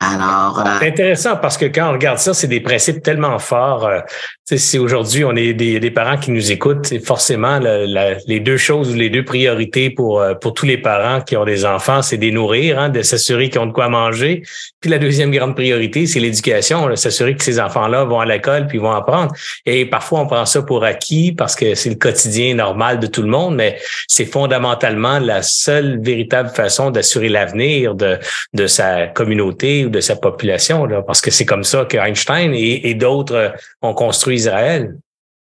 [0.01, 3.85] Alors, euh, c'est intéressant parce que quand on regarde ça, c'est des principes tellement forts.
[3.85, 3.99] Euh,
[4.45, 9.09] si aujourd'hui on est des, des, parents qui nous écoutent, forcément les deux choses, les
[9.09, 12.31] deux priorités pour euh, pour tous les parents qui ont des enfants, c'est de les
[12.31, 14.41] nourrir, hein, de s'assurer qu'ils ont de quoi manger.
[14.79, 18.79] Puis la deuxième grande priorité, c'est l'éducation, s'assurer que ces enfants-là vont à l'école puis
[18.79, 19.33] vont apprendre.
[19.65, 23.21] Et parfois on prend ça pour acquis parce que c'est le quotidien normal de tout
[23.21, 28.17] le monde, mais c'est fondamentalement la seule véritable façon d'assurer l'avenir de
[28.53, 33.35] de sa communauté de sa population, parce que c'est comme ça que Einstein et, d'autres
[33.35, 33.49] euh,
[33.81, 34.95] ont construit Israël.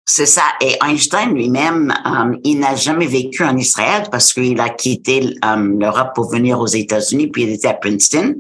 [0.06, 0.44] C'est ça.
[0.62, 5.76] Et Einstein lui-même, euh, il n'a jamais vécu en Israël parce qu'il a quitté euh,
[5.78, 8.36] l'Europe pour venir aux États-Unis, puis il était à Princeton.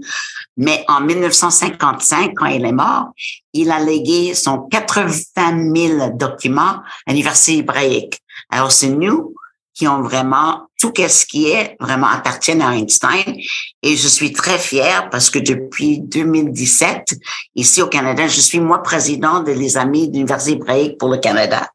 [0.55, 3.09] Mais en 1955, quand il est mort,
[3.53, 8.19] il a légué son 80 000 documents à l'Université hébraïque.
[8.49, 9.35] Alors, c'est nous
[9.77, 13.35] qui ont vraiment tout ce qui est vraiment appartient à Einstein.
[13.83, 17.13] Et je suis très fière parce que depuis 2017,
[17.55, 21.69] ici au Canada, je suis moi président des Amis de l'Université hébraïque pour le Canada.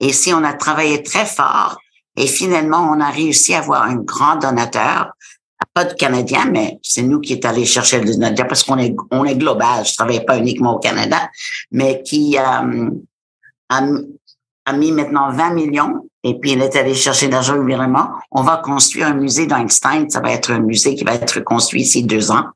[0.00, 1.78] Et ici, on a travaillé très fort
[2.16, 5.12] et finalement, on a réussi à avoir un grand donateur,
[5.72, 8.94] pas de Canadien, mais c'est nous qui est allé chercher le donateur parce qu'on est,
[9.10, 9.84] on est global.
[9.84, 11.30] Je travaille pas uniquement au Canada,
[11.70, 12.90] mais qui euh,
[13.68, 13.82] a,
[14.66, 18.08] a mis maintenant 20 millions et puis il est allé chercher l'argent vraiment.
[18.30, 20.08] On va construire un musée d'Einstein.
[20.08, 22.46] Ça va être un musée qui va être construit ici deux ans.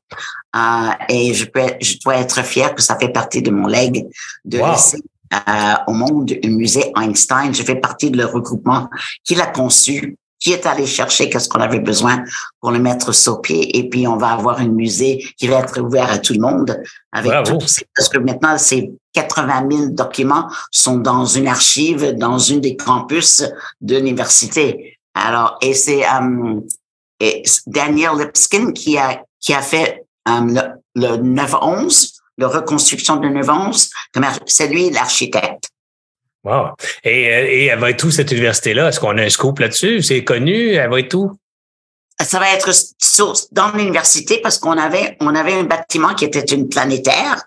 [0.55, 4.07] Euh, et je peux, je dois être fier que ça fait partie de mon leg
[4.43, 7.53] de laisser euh, au monde un musée Einstein.
[7.53, 8.89] Je fais partie de le regroupement
[9.23, 12.23] qu'il a conçu qui est allé chercher qu'est-ce qu'on avait besoin
[12.61, 13.77] pour le mettre sur pied.
[13.77, 16.81] Et puis, on va avoir un musée qui va être ouvert à tout le monde.
[17.11, 17.59] Avec tout,
[17.95, 23.43] parce que maintenant, ces 80 000 documents sont dans une archive, dans une des campus
[23.81, 24.97] de l'université.
[25.13, 26.63] Alors, et c'est um,
[27.67, 30.61] Daniel Lipskin qui a, qui a fait um, le,
[30.95, 33.89] le 9-11, la reconstruction de 9-11.
[34.45, 35.69] C'est lui l'architecte.
[36.43, 36.69] Wow.
[37.03, 38.89] Et, euh, et elle va être où cette université-là?
[38.89, 40.01] Est-ce qu'on a un scoop là-dessus?
[40.01, 40.73] C'est connu?
[40.73, 41.37] Elle va être où?
[42.21, 42.69] Ça va être
[43.51, 47.43] dans l'université parce qu'on avait, on avait un bâtiment qui était une planétaire.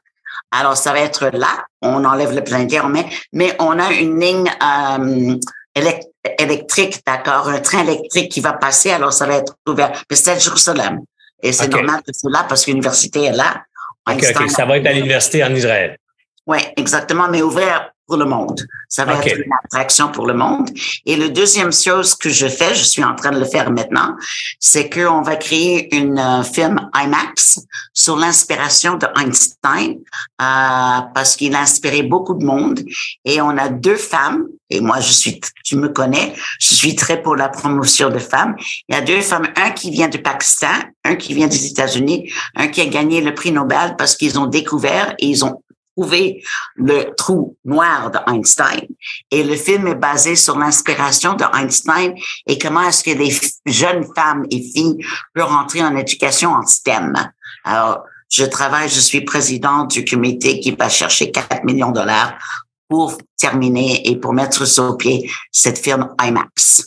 [0.51, 1.67] Alors, ça va être là.
[1.83, 5.37] On enlève le planétaire, mais, mais on a une ligne euh,
[6.39, 8.91] électrique, d'accord, un train électrique qui va passer.
[8.91, 9.93] Alors, ça va être ouvert.
[10.11, 11.01] c'est à Jérusalem.
[11.43, 13.63] Et c'est normal que c'est là parce que l'université est là.
[14.09, 14.51] OK, OK.
[14.51, 15.99] Ça va être à l'université en Israël.
[16.47, 18.61] Oui, exactement, mais ouvert pour le monde.
[18.88, 20.69] Ça va être une attraction pour le monde.
[21.07, 24.17] Et le deuxième chose que je fais, je suis en train de le faire maintenant,
[24.59, 27.61] c'est qu'on va créer une euh, film IMAX
[27.95, 29.99] sur l'inspiration de Einstein
[30.41, 32.81] euh, parce qu'il a inspiré beaucoup de monde.
[33.25, 34.47] Et on a deux femmes.
[34.69, 38.57] Et moi, je suis, tu me connais, je suis très pour la promotion de femmes.
[38.88, 40.73] Il y a deux femmes, un qui vient du Pakistan,
[41.05, 44.47] un qui vient des États-Unis, un qui a gagné le prix Nobel parce qu'ils ont
[44.47, 45.62] découvert et ils ont
[45.97, 46.43] trouver
[46.77, 48.87] le trou noir d'Einstein.
[49.31, 52.15] Et le film est basé sur l'inspiration de Einstein
[52.47, 53.31] et comment est-ce que les
[53.67, 54.99] jeunes femmes et filles
[55.35, 57.13] peuvent rentrer en éducation en STEM.
[57.65, 62.39] Alors, je travaille, je suis président du comité qui va chercher 4 millions de dollars
[62.89, 66.87] pour terminer et pour mettre sur pied cette firme IMAX.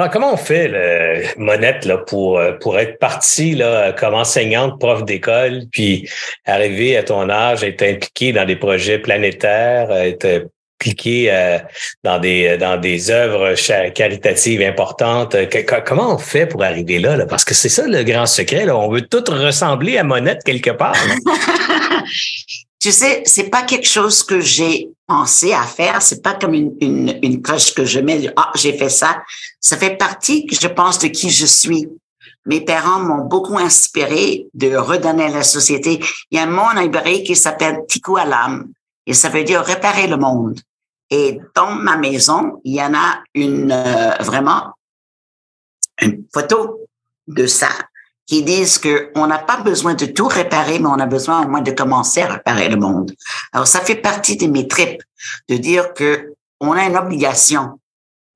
[0.00, 6.08] Alors, comment on fait, Monette, euh, pour être parti là, comme enseignante, prof d'école, puis
[6.46, 10.46] arriver à ton âge, être impliqué dans des projets planétaires, être
[10.80, 11.58] impliqué euh,
[12.02, 13.54] dans des dans des œuvres
[13.90, 15.36] caritatives importantes.
[15.84, 17.26] comment on fait pour arriver là?
[17.26, 18.70] Parce que c'est ça le grand secret.
[18.70, 20.96] On veut tout ressembler à Monette quelque part.
[22.80, 26.00] tu sais, c'est pas quelque chose que j'ai pensé à faire.
[26.00, 28.32] C'est pas comme une, une, une que je mets.
[28.36, 29.22] Ah, j'ai fait ça.
[29.60, 31.88] Ça fait partie, je pense, de qui je suis.
[32.46, 36.00] Mes parents m'ont beaucoup inspiré de redonner à la société.
[36.30, 38.72] Il y a un mot en hébreu qui s'appelle tikkun alam
[39.04, 40.58] et ça veut dire réparer le monde.
[41.10, 44.72] Et dans ma maison, il y en a une euh, vraiment
[46.00, 46.80] une photo
[47.26, 47.68] de ça
[48.30, 51.48] qui disent que on n'a pas besoin de tout réparer, mais on a besoin au
[51.48, 53.12] moins de commencer à réparer le monde.
[53.52, 55.02] Alors ça fait partie de mes tripes
[55.48, 57.80] de dire que on a une obligation,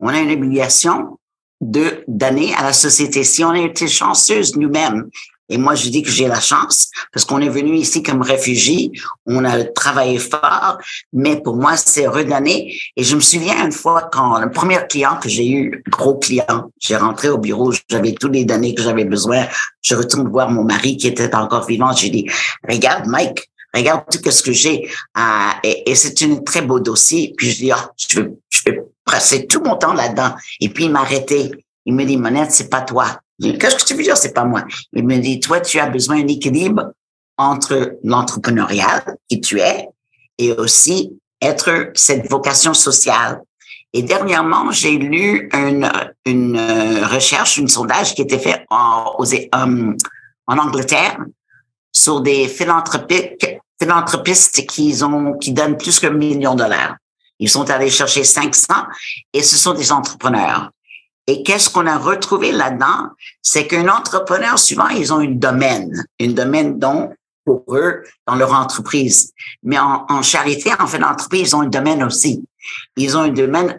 [0.00, 1.20] on a une obligation
[1.61, 3.22] de donner à la société.
[3.22, 5.09] Si on a été chanceuse nous-mêmes
[5.48, 8.90] Et moi, je dis que j'ai la chance parce qu'on est venu ici comme réfugié,
[9.26, 10.78] on a travaillé fort,
[11.12, 12.76] mais pour moi, c'est redonné.
[12.96, 16.70] Et je me souviens une fois quand le premier client que j'ai eu, gros client,
[16.80, 19.46] j'ai rentré au bureau, j'avais tous les données que j'avais besoin.
[19.83, 21.92] Je retourne voir mon mari qui était encore vivant.
[21.92, 22.27] J'ai dit,
[22.66, 24.88] regarde, Mike, regarde tout ce que j'ai.
[25.14, 27.35] Ah, et, c'est un très beau dossier.
[27.37, 30.35] Puis je dis, ah, je vais, je vais passer tout mon temps là-dedans.
[30.60, 31.50] Et puis il m'a arrêté.
[31.85, 33.21] Il me dit, Monette, c'est pas toi.
[33.40, 34.64] Qu'est-ce que tu veux dire, c'est pas moi?
[34.92, 36.92] Il me dit, toi, tu as besoin d'un équilibre
[37.37, 39.88] entre l'entrepreneurial qui tu es
[40.38, 43.42] et aussi être cette vocation sociale.
[43.92, 45.90] Et dernièrement, j'ai lu une,
[46.24, 49.92] une euh, recherche, une sondage qui était fait en, euh,
[50.46, 51.18] en Angleterre
[51.92, 53.46] sur des philanthropiques,
[53.80, 56.96] philanthropistes qui ont, qui donnent plus qu'un million de dollars.
[57.38, 58.74] Ils sont allés chercher 500
[59.32, 60.70] et ce sont des entrepreneurs.
[61.27, 63.08] Et qu'est-ce qu'on a retrouvé là-dedans?
[63.42, 67.10] C'est qu'un entrepreneur, souvent, ils ont une domaine, une domaine dont
[67.44, 69.33] pour eux dans leur entreprise.
[69.62, 72.44] Mais en, charité, en fait, l'entreprise, ils ont un domaine aussi.
[72.96, 73.79] Ils ont un domaine,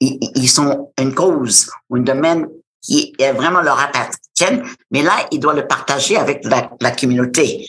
[0.00, 2.46] ils, sont une cause un domaine
[2.82, 7.66] qui est vraiment leur appartient, mais là, ils doivent le partager avec la, la communauté.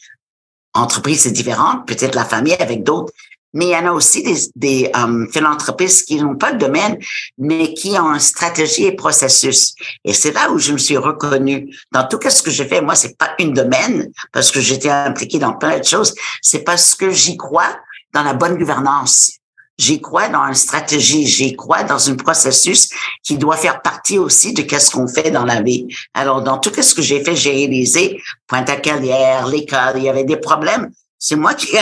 [0.73, 3.11] Entreprise, c'est différent, peut-être la famille avec d'autres,
[3.57, 6.99] mais il y en a aussi des, des um, philanthropistes qui n'ont pas de domaine,
[7.39, 9.73] mais qui ont une stratégie et processus.
[10.05, 11.75] Et c'est là où je me suis reconnue.
[11.91, 15.39] Dans tout ce que j'ai fait, moi, c'est pas une domaine, parce que j'étais impliquée
[15.39, 16.13] dans plein de choses.
[16.43, 17.75] C'est parce que j'y crois
[18.13, 19.31] dans la bonne gouvernance.
[19.79, 22.89] J'y crois dans une stratégie, j'y crois dans un processus
[23.23, 25.87] qui doit faire partie aussi de qu'est-ce qu'on fait dans la vie.
[26.13, 30.09] Alors, dans tout ce que j'ai fait, j'ai réalisé, pointe à carrière, l'école, il y
[30.09, 30.91] avait des problèmes.
[31.17, 31.75] C'est moi qui,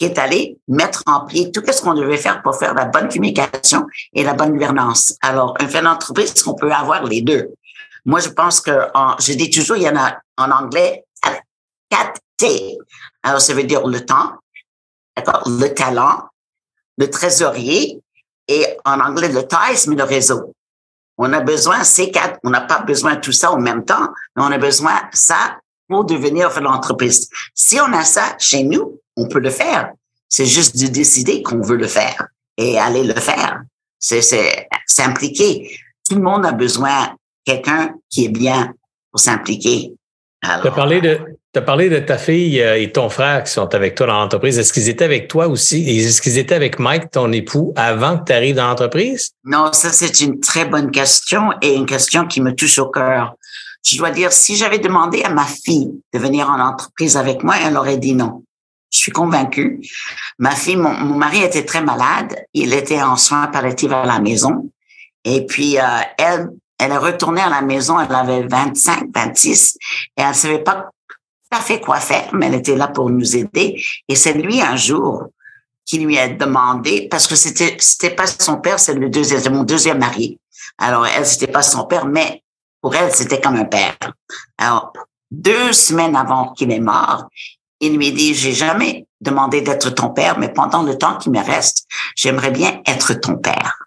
[0.00, 3.08] qui est allé mettre en pied tout ce qu'on devait faire pour faire la bonne
[3.10, 5.14] communication et la bonne gouvernance.
[5.20, 7.50] Alors, un philanthropiste, on peut avoir les deux.
[8.06, 8.70] Moi, je pense que,
[9.18, 11.04] je dis toujours, il y en a en anglais
[11.90, 12.78] 4 T.
[13.22, 14.38] Alors, ça veut dire le temps,
[15.14, 16.22] d'accord, le talent,
[16.96, 18.00] le trésorier
[18.48, 20.54] et en anglais le ties, mais le réseau.
[21.18, 24.08] On a besoin ces quatre, on n'a pas besoin de tout ça en même temps,
[24.34, 27.30] mais on a besoin de ça pour devenir philanthropiste.
[27.54, 29.92] Si on a ça chez nous, on peut le faire.
[30.28, 33.60] C'est juste de décider qu'on veut le faire et aller le faire.
[33.98, 34.22] C'est,
[34.86, 35.70] s'impliquer.
[36.08, 38.72] Tout le monde a besoin de quelqu'un qui est bien
[39.10, 39.92] pour s'impliquer.
[40.42, 41.20] Tu as parlé de,
[41.54, 44.58] as parlé de ta fille euh, et ton frère qui sont avec toi dans l'entreprise.
[44.58, 45.98] Est-ce qu'ils étaient avec toi aussi?
[45.98, 49.32] Est-ce qu'ils étaient avec Mike, ton époux, avant que tu arrives dans l'entreprise?
[49.44, 53.34] Non, ça, c'est une très bonne question et une question qui me touche au cœur.
[53.84, 57.56] Je dois dire, si j'avais demandé à ma fille de venir en entreprise avec moi,
[57.62, 58.42] elle aurait dit non.
[58.90, 59.80] Je suis convaincue.
[60.38, 62.44] Ma fille, mon, mari était très malade.
[62.54, 64.70] Il était en soins palliatifs à la maison.
[65.24, 65.82] Et puis, euh,
[66.18, 68.00] elle, elle est retournée à la maison.
[68.00, 69.76] Elle avait 25, 26
[70.16, 73.36] et elle savait pas tout à fait quoi faire, mais elle était là pour nous
[73.36, 73.82] aider.
[74.08, 75.28] Et c'est lui, un jour,
[75.90, 79.64] qui lui a demandé, parce que c'était, c'était pas son père, c'est le deuxième, mon
[79.64, 80.38] deuxième mari.
[80.78, 82.44] Alors, elle, c'était pas son père, mais
[82.80, 83.96] pour elle, c'était comme un père.
[84.56, 84.92] Alors,
[85.32, 87.28] deux semaines avant qu'il est mort,
[87.80, 91.42] il lui dit, j'ai jamais demandé d'être ton père, mais pendant le temps qui me
[91.42, 93.86] reste, j'aimerais bien être ton père.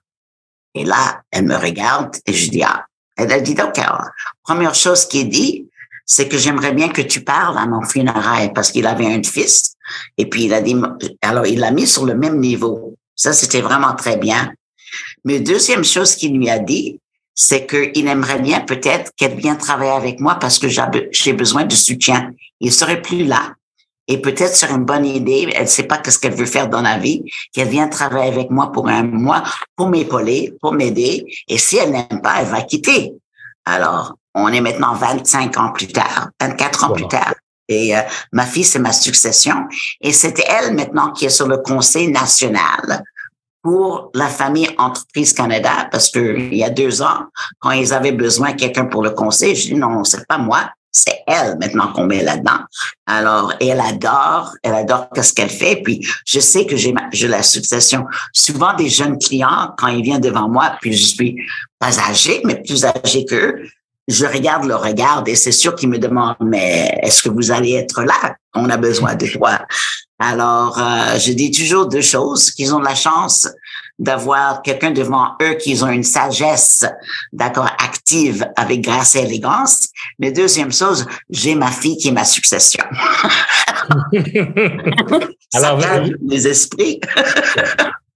[0.76, 2.86] Et là, elle me regarde et je dis, ah,
[3.16, 4.02] elle dit, d'accord.
[4.44, 5.70] Première chose qu'il dit,
[6.06, 9.76] c'est que j'aimerais bien que tu parles à mon funérail parce qu'il avait un fils.
[10.18, 10.76] Et puis il a dit,
[11.22, 12.96] alors il l'a mis sur le même niveau.
[13.16, 14.52] Ça, c'était vraiment très bien.
[15.24, 17.00] Mais deuxième chose qu'il lui a dit,
[17.36, 21.74] c'est qu'il aimerait bien peut-être qu'elle vienne travailler avec moi parce que j'ai besoin de
[21.74, 22.32] soutien.
[22.60, 23.54] Il serait plus là.
[24.08, 26.82] Et peut-être sur une bonne idée, elle ne sait pas ce qu'elle veut faire dans
[26.82, 27.24] la vie,
[27.54, 29.44] qu'elle vienne travailler avec moi pour un mois,
[29.76, 31.26] pour m'épauler, pour m'aider.
[31.48, 33.14] Et si elle n'aime pas, elle va quitter.
[33.66, 37.34] Alors, on est maintenant 25 ans plus tard, 24 ans plus tard.
[37.70, 38.02] Et euh,
[38.34, 39.68] ma fille, c'est ma succession.
[40.02, 43.04] Et c'est elle maintenant qui est sur le conseil national
[43.62, 47.28] pour la famille Entreprise Canada, parce que il y a deux ans,
[47.60, 50.70] quand ils avaient besoin de quelqu'un pour le conseil, je dis non, c'est pas moi,
[50.94, 52.60] c'est elle maintenant qu'on met là-dedans.
[53.08, 55.82] Alors, elle adore, elle adore ce qu'elle fait.
[55.84, 56.94] Puis, je sais que j'ai,
[57.28, 58.06] la succession.
[58.32, 61.36] Souvent, des jeunes clients, quand ils viennent devant moi, puis je suis
[61.80, 63.64] pas âgé, mais plus âgé qu'eux,
[64.08, 67.74] je regarde le regard et c'est sûr qu'ils me demandent, mais est-ce que vous allez
[67.74, 68.36] être là?
[68.54, 69.60] On a besoin de toi.
[70.20, 73.48] Alors, euh, je dis toujours deux choses, qu'ils ont la chance
[74.04, 76.86] d'avoir quelqu'un devant eux qui ont une sagesse,
[77.32, 79.88] d'accord, active avec grâce et élégance.
[80.20, 82.84] Mais deuxième chose, j'ai ma fille qui est ma succession.
[85.54, 85.80] Alors,
[86.28, 87.00] les esprits.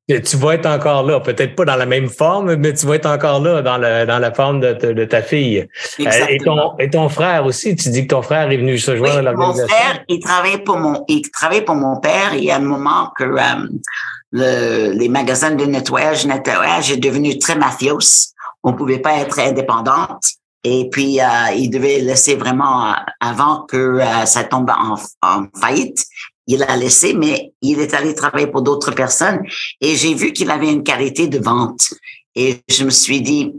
[0.07, 3.07] Tu vas être encore là, peut-être pas dans la même forme, mais tu vas être
[3.09, 5.67] encore là dans, le, dans la forme de, de, ta fille.
[5.99, 8.95] Euh, et, ton, et ton frère aussi, tu dis que ton frère est venu se
[8.95, 9.63] joindre à l'organisation.
[9.63, 12.33] Mon frère, il travaillait pour mon, il travaillait pour mon père.
[12.33, 13.67] Il y a un moment que euh,
[14.31, 18.31] le, les magasins de nettoyage, nettoyage est devenu très mafios.
[18.63, 20.23] On pouvait pas être indépendante.
[20.63, 26.05] Et puis, euh, il devait laisser vraiment avant que ça tombe en, en faillite
[26.47, 29.41] il a laissé, mais il est allé travailler pour d'autres personnes
[29.81, 31.93] et j'ai vu qu'il avait une qualité de vente.
[32.35, 33.53] Et je me suis dit,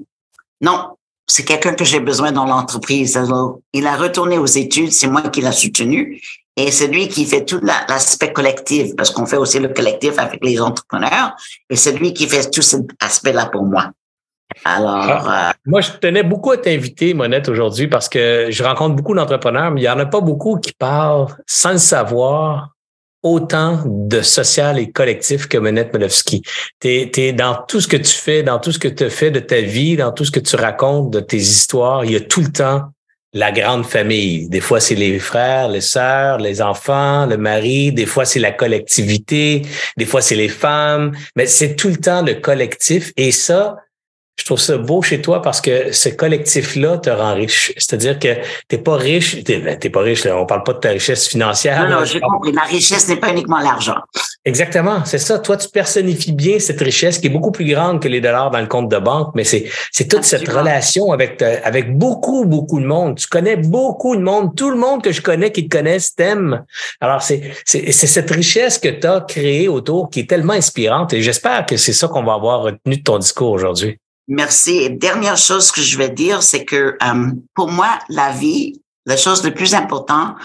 [0.60, 3.16] non, c'est quelqu'un que j'ai besoin dans l'entreprise.
[3.16, 6.20] Alors, il a retourné aux études, c'est moi qui l'a soutenu.
[6.56, 10.44] Et c'est lui qui fait tout l'aspect collectif, parce qu'on fait aussi le collectif avec
[10.44, 11.36] les entrepreneurs.
[11.70, 13.92] Et c'est lui qui fait tout cet aspect-là pour moi.
[14.64, 18.96] Alors, ah, euh, moi, je tenais beaucoup à t'inviter, Monette, aujourd'hui, parce que je rencontre
[18.96, 22.70] beaucoup d'entrepreneurs, mais il y en a pas beaucoup qui parlent sans le savoir
[23.22, 26.42] autant de social et collectif que Monette Molowski.
[26.80, 29.40] Tu es, dans tout ce que tu fais, dans tout ce que tu fais de
[29.40, 32.40] ta vie, dans tout ce que tu racontes de tes histoires, il y a tout
[32.40, 32.82] le temps
[33.34, 34.48] la grande famille.
[34.48, 37.92] Des fois, c'est les frères, les sœurs, les enfants, le mari.
[37.92, 39.62] Des fois, c'est la collectivité.
[39.96, 41.12] Des fois, c'est les femmes.
[41.36, 43.12] Mais c'est tout le temps le collectif.
[43.16, 43.76] Et ça,
[44.38, 47.72] je trouve ça beau chez toi parce que ce collectif-là te rend riche.
[47.76, 48.28] C'est-à-dire que
[48.68, 51.88] t'es pas riche, t'es, ben, pas riche, là, on parle pas de ta richesse financière.
[51.88, 52.52] Non, non, j'ai compris.
[52.52, 53.96] La richesse n'est pas uniquement l'argent.
[54.44, 55.40] Exactement, c'est ça.
[55.40, 58.60] Toi, tu personnifies bien cette richesse qui est beaucoup plus grande que les dollars dans
[58.60, 59.68] le compte de banque, mais c'est,
[60.08, 63.16] toute cette relation avec, avec beaucoup, beaucoup de monde.
[63.18, 64.54] Tu connais beaucoup de monde.
[64.56, 66.64] Tout le monde que je connais qui te connaissent t'aime.
[67.00, 71.12] Alors, c'est, c'est, c'est cette richesse que tu as créée autour qui est tellement inspirante
[71.12, 73.98] et j'espère que c'est ça qu'on va avoir retenu de ton discours aujourd'hui.
[74.28, 74.76] Merci.
[74.76, 79.16] Et dernière chose que je vais dire, c'est que euh, pour moi, la vie, la
[79.16, 80.36] chose le plus importante,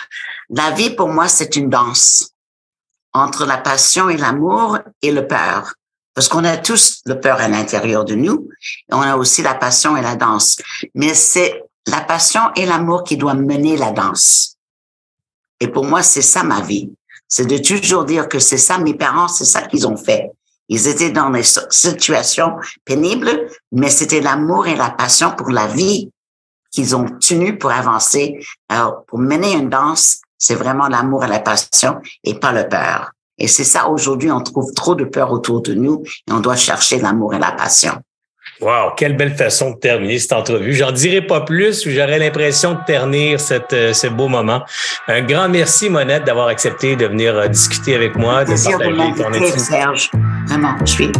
[0.49, 2.31] la vie pour moi, c'est une danse
[3.11, 5.73] entre la passion et l'amour et le peur.
[6.15, 8.47] Parce qu'on a tous le peur à l'intérieur de nous,
[8.89, 10.57] et on a aussi la passion et la danse.
[10.95, 14.55] Mais c'est la passion et l'amour qui doivent mener la danse.
[15.59, 16.91] Et pour moi, c'est ça ma vie.
[17.27, 20.29] C'est de toujours dire que c'est ça, mes parents, c'est ça qu'ils ont fait.
[20.73, 26.09] Ils étaient dans des situations pénibles, mais c'était l'amour et la passion pour la vie
[26.71, 28.39] qu'ils ont tenu pour avancer.
[28.69, 33.11] Alors, pour mener une danse, c'est vraiment l'amour et la passion et pas le peur.
[33.37, 36.55] Et c'est ça, aujourd'hui, on trouve trop de peur autour de nous et on doit
[36.55, 37.93] chercher l'amour et la passion.
[38.61, 40.73] Wow, quelle belle façon de terminer cette entrevue.
[40.73, 44.63] J'en dirai pas plus, j'aurais l'impression de ternir cette, euh, ce beau moment.
[45.07, 49.59] Un grand merci, Monette, d'avoir accepté de venir euh, discuter avec moi, de partager ton.
[49.59, 50.11] Serge.
[50.47, 51.11] Vraiment, je suis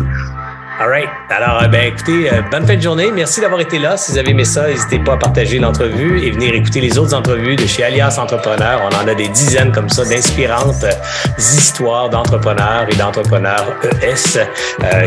[0.80, 1.08] All right.
[1.30, 3.12] Alors, euh, ben, écoutez, euh, bonne fin de journée.
[3.12, 3.96] Merci d'avoir été là.
[3.96, 7.14] Si vous avez aimé ça, n'hésitez pas à partager l'entrevue et venir écouter les autres
[7.14, 8.82] entrevues de chez Alias Entrepreneurs.
[8.92, 10.92] On en a des dizaines comme ça d'inspirantes euh,
[11.38, 13.68] histoires d'entrepreneurs et d'entrepreneurs
[14.02, 14.40] ES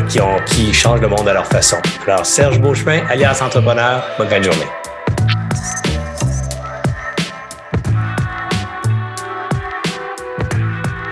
[0.08, 1.78] qui, ont, qui changent le monde à leur façon.
[2.06, 4.85] Alors, Serge Beauchemin, Alias Entrepreneur, bonne fin de journée.